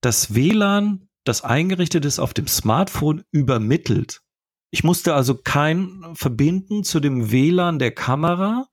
[0.00, 4.22] das WLAN, das eingerichtet ist auf dem Smartphone, übermittelt.
[4.70, 8.68] Ich musste also kein verbinden zu dem WLAN der Kamera,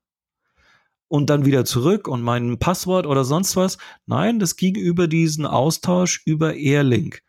[1.14, 3.78] und dann wieder zurück und mein Passwort oder sonst was.
[4.04, 7.20] Nein, das ging über diesen Austausch über Airlink.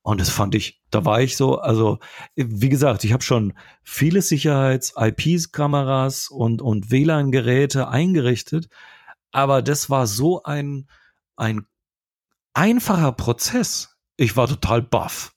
[0.00, 1.98] Und das fand ich, da war ich so, also
[2.34, 3.52] wie gesagt, ich habe schon
[3.82, 8.70] viele Sicherheits-IP-Kameras und, und WLAN-Geräte eingerichtet,
[9.36, 10.88] aber das war so ein,
[11.36, 11.66] ein
[12.54, 13.98] einfacher Prozess.
[14.16, 15.34] Ich war total baff.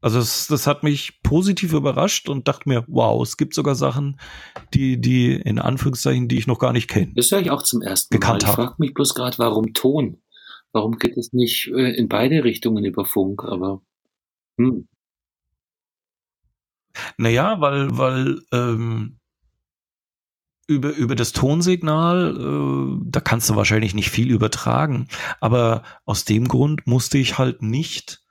[0.00, 4.20] Also das, das hat mich positiv überrascht und dachte mir, wow, es gibt sogar Sachen,
[4.72, 7.12] die, die in Anführungszeichen, die ich noch gar nicht kenne.
[7.16, 8.38] Das höre ich auch zum ersten Mal.
[8.40, 10.22] Ich frage mich bloß gerade, warum Ton?
[10.70, 13.42] Warum geht es nicht äh, in beide Richtungen über Funk?
[13.42, 13.82] Aber
[14.58, 14.86] hm.
[17.16, 19.17] Naja, weil, weil ähm,
[20.68, 25.08] über, über das Tonsignal, äh, da kannst du wahrscheinlich nicht viel übertragen.
[25.40, 28.22] Aber aus dem Grund musste ich halt nicht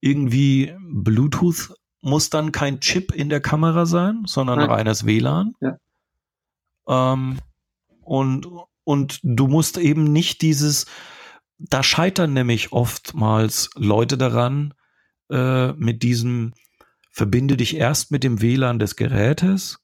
[0.00, 4.70] irgendwie Bluetooth muss dann kein Chip in der Kamera sein, sondern Nein.
[4.70, 5.54] reines WLAN.
[5.60, 5.76] Ja.
[6.88, 7.38] Ähm,
[8.02, 8.48] und,
[8.84, 10.86] und du musst eben nicht dieses,
[11.58, 14.74] da scheitern nämlich oftmals Leute daran,
[15.30, 16.54] äh, mit diesem,
[17.10, 19.79] verbinde dich erst mit dem WLAN des Gerätes,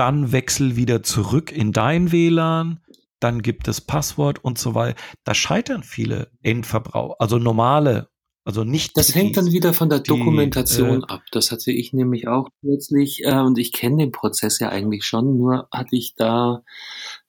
[0.00, 2.80] dann wechsel wieder zurück in dein WLAN,
[3.20, 4.98] dann gibt es Passwort und so weiter.
[5.24, 8.08] Da scheitern viele Endverbraucher, also normale
[8.42, 8.96] also nicht.
[8.96, 11.20] Das hängt dann wieder von der Dokumentation äh, ab.
[11.30, 15.36] Das hatte ich nämlich auch plötzlich äh, und ich kenne den Prozess ja eigentlich schon.
[15.36, 16.64] Nur hatte ich da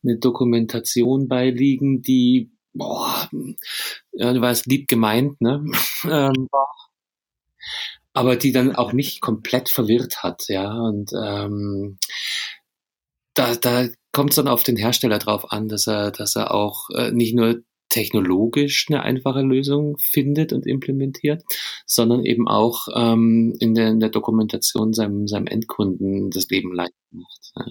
[0.02, 3.30] eine Dokumentation beiliegen, die, boah,
[4.14, 5.66] ja, du weißt, lieb gemeint, ne?
[6.10, 6.48] ähm,
[8.14, 10.72] aber die dann auch mich komplett verwirrt hat, ja.
[10.72, 11.98] Und ähm,
[13.34, 16.90] da, da kommt es dann auf den Hersteller drauf an, dass er, dass er auch
[16.92, 21.44] äh, nicht nur technologisch eine einfache Lösung findet und implementiert,
[21.86, 26.94] sondern eben auch ähm, in, der, in der Dokumentation seinem, seinem Endkunden das Leben leicht
[27.12, 27.52] macht.
[27.56, 27.66] Ja.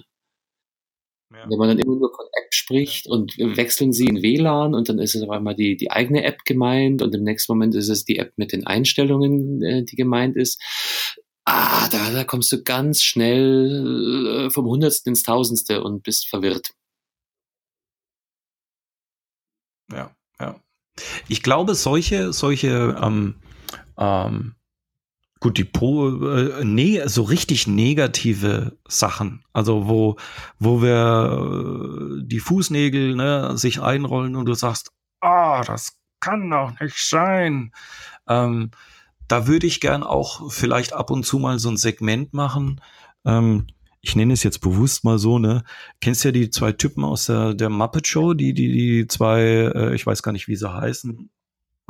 [1.33, 1.49] Ja.
[1.49, 4.99] Wenn man dann immer nur von App spricht und wechseln sie in WLAN und dann
[4.99, 8.03] ist es auf einmal die, die eigene App gemeint und im nächsten Moment ist es
[8.03, 10.61] die App mit den Einstellungen, äh, die gemeint ist.
[11.53, 16.71] Ah, da, da kommst du ganz schnell äh, vom Hundertsten ins Tausendste und bist verwirrt.
[19.91, 20.55] Ja, ja.
[21.27, 23.35] Ich glaube, solche, solche, ähm,
[23.97, 24.55] ähm,
[25.41, 30.15] gut, die Pro, äh, nee, so richtig negative Sachen, also wo,
[30.57, 36.79] wo wir äh, die Fußnägel ne, sich einrollen und du sagst, ah, das kann doch
[36.79, 37.73] nicht sein.
[38.29, 38.71] Ähm,
[39.31, 42.81] da würde ich gern auch vielleicht ab und zu mal so ein Segment machen.
[43.23, 43.67] Ähm,
[44.01, 45.63] ich nenne es jetzt bewusst mal so, ne?
[46.01, 49.41] Kennst ja die zwei Typen aus der, der Muppet Show, die, die, die zwei,
[49.73, 51.29] äh, ich weiß gar nicht, wie sie heißen,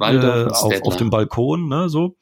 [0.02, 2.16] äh, auf, auf dem Balkon, ne, so.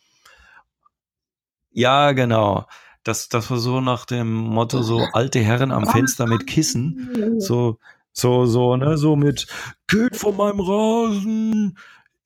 [1.71, 2.65] Ja, genau.
[3.03, 7.39] Das, das war so nach dem Motto, so alte Herren am Fenster mit Kissen.
[7.39, 7.79] So,
[8.13, 9.47] so, so, ne, so mit,
[9.87, 11.77] geht von meinem Rasen,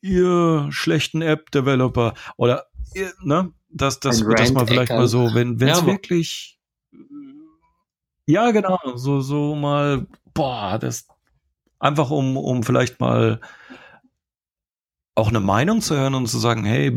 [0.02, 2.14] ihr schlechten App-Developer.
[2.36, 2.66] Oder,
[3.22, 6.60] ne, das, das, das mal vielleicht mal so, wenn, wenn es ja, wirklich
[8.26, 8.80] ja, genau.
[8.96, 11.08] So, so mal, boah, das
[11.80, 13.42] einfach um, um vielleicht mal
[15.16, 16.92] auch eine Meinung zu hören und zu sagen, hey,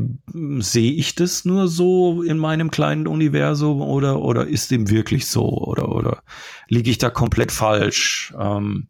[0.59, 5.47] sehe ich das nur so in meinem kleinen Universum oder, oder ist dem wirklich so
[5.49, 6.23] oder, oder
[6.69, 8.33] liege ich da komplett falsch?
[8.39, 8.89] Ähm,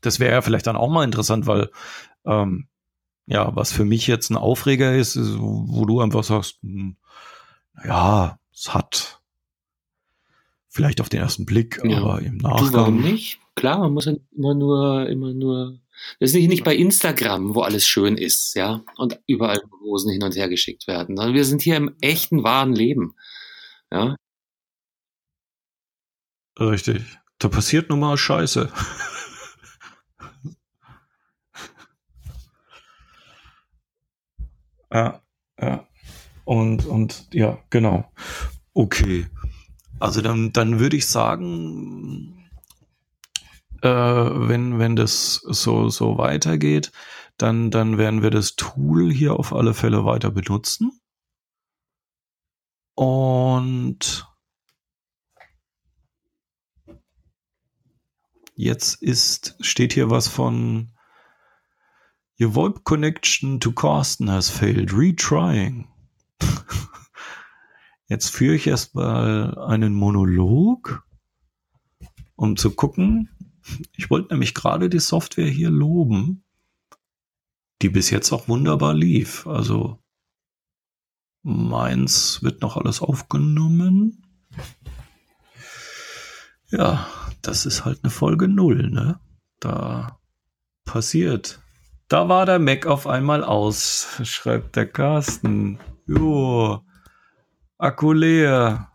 [0.00, 1.70] das wäre ja vielleicht dann auch mal interessant, weil,
[2.24, 2.68] ähm,
[3.26, 6.96] ja, was für mich jetzt ein Aufreger ist, ist wo du einfach sagst, hm,
[7.84, 9.20] ja, es hat
[10.76, 11.96] Vielleicht auf den ersten Blick, ja.
[11.96, 12.70] aber im Nachgang.
[12.70, 13.40] Du, warum nicht?
[13.54, 15.80] Klar, man muss ja immer nur, immer nur.
[16.20, 20.22] Das ist nicht, nicht bei Instagram, wo alles schön ist, ja, und überall Rosen hin
[20.22, 23.14] und her geschickt werden, sondern wir sind hier im echten, wahren Leben,
[23.90, 24.16] ja.
[26.60, 27.02] Richtig.
[27.38, 28.70] Da passiert nun mal Scheiße.
[34.96, 35.22] ja,
[35.60, 35.86] ja.
[36.44, 38.10] Und, und ja, genau.
[38.72, 39.26] Okay.
[39.98, 42.48] Also dann, dann würde ich sagen,
[43.82, 46.92] äh, wenn, wenn das so, so weitergeht,
[47.36, 51.00] dann, dann werden wir das Tool hier auf alle Fälle weiter benutzen.
[52.94, 54.26] Und
[58.54, 60.95] jetzt ist, steht hier was von
[62.38, 64.92] Your VoIP connection to Carsten has failed.
[64.92, 65.88] Retrying.
[68.08, 71.02] Jetzt führe ich erstmal einen Monolog,
[72.36, 73.30] um zu gucken.
[73.96, 76.44] Ich wollte nämlich gerade die Software hier loben,
[77.82, 79.46] die bis jetzt auch wunderbar lief.
[79.46, 79.98] Also
[81.42, 84.22] meins wird noch alles aufgenommen.
[86.70, 87.08] Ja,
[87.42, 89.18] das ist halt eine Folge null, ne?
[89.58, 90.20] Da
[90.84, 91.60] passiert.
[92.08, 95.80] Da war der Mac auf einmal aus, schreibt der Carsten.
[96.06, 96.80] Jo,
[97.78, 98.92] Akku leer.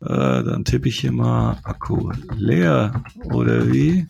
[0.00, 4.08] Äh, dann tippe ich hier mal Akku leer oder wie?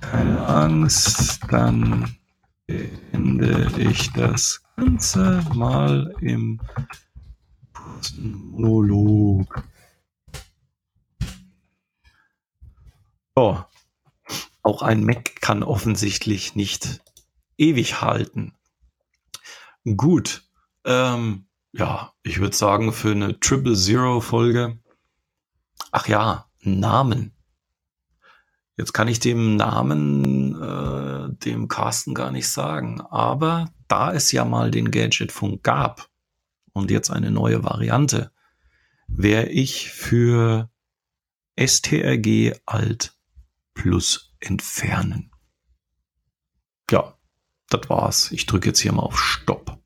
[0.00, 2.16] Keine Angst, dann
[2.66, 6.60] beende ich das Ganze mal im
[8.52, 9.64] Monolog.
[13.34, 13.58] Oh,
[14.62, 17.00] auch ein Mac kann offensichtlich nicht
[17.56, 18.54] ewig halten.
[19.96, 20.44] Gut,
[20.84, 24.78] ähm, ja, ich würde sagen, für eine Triple Zero Folge.
[25.92, 27.32] Ach ja, Namen.
[28.76, 34.44] Jetzt kann ich dem Namen äh, dem Carsten gar nicht sagen, aber da es ja
[34.44, 36.08] mal den Gadgetfunk gab
[36.72, 38.30] und jetzt eine neue Variante,
[39.06, 40.70] wäre ich für
[41.58, 43.14] STRG Alt
[43.74, 45.30] plus entfernen.
[46.90, 47.16] Ja,
[47.68, 48.32] das war's.
[48.32, 49.79] Ich drücke jetzt hier mal auf Stopp.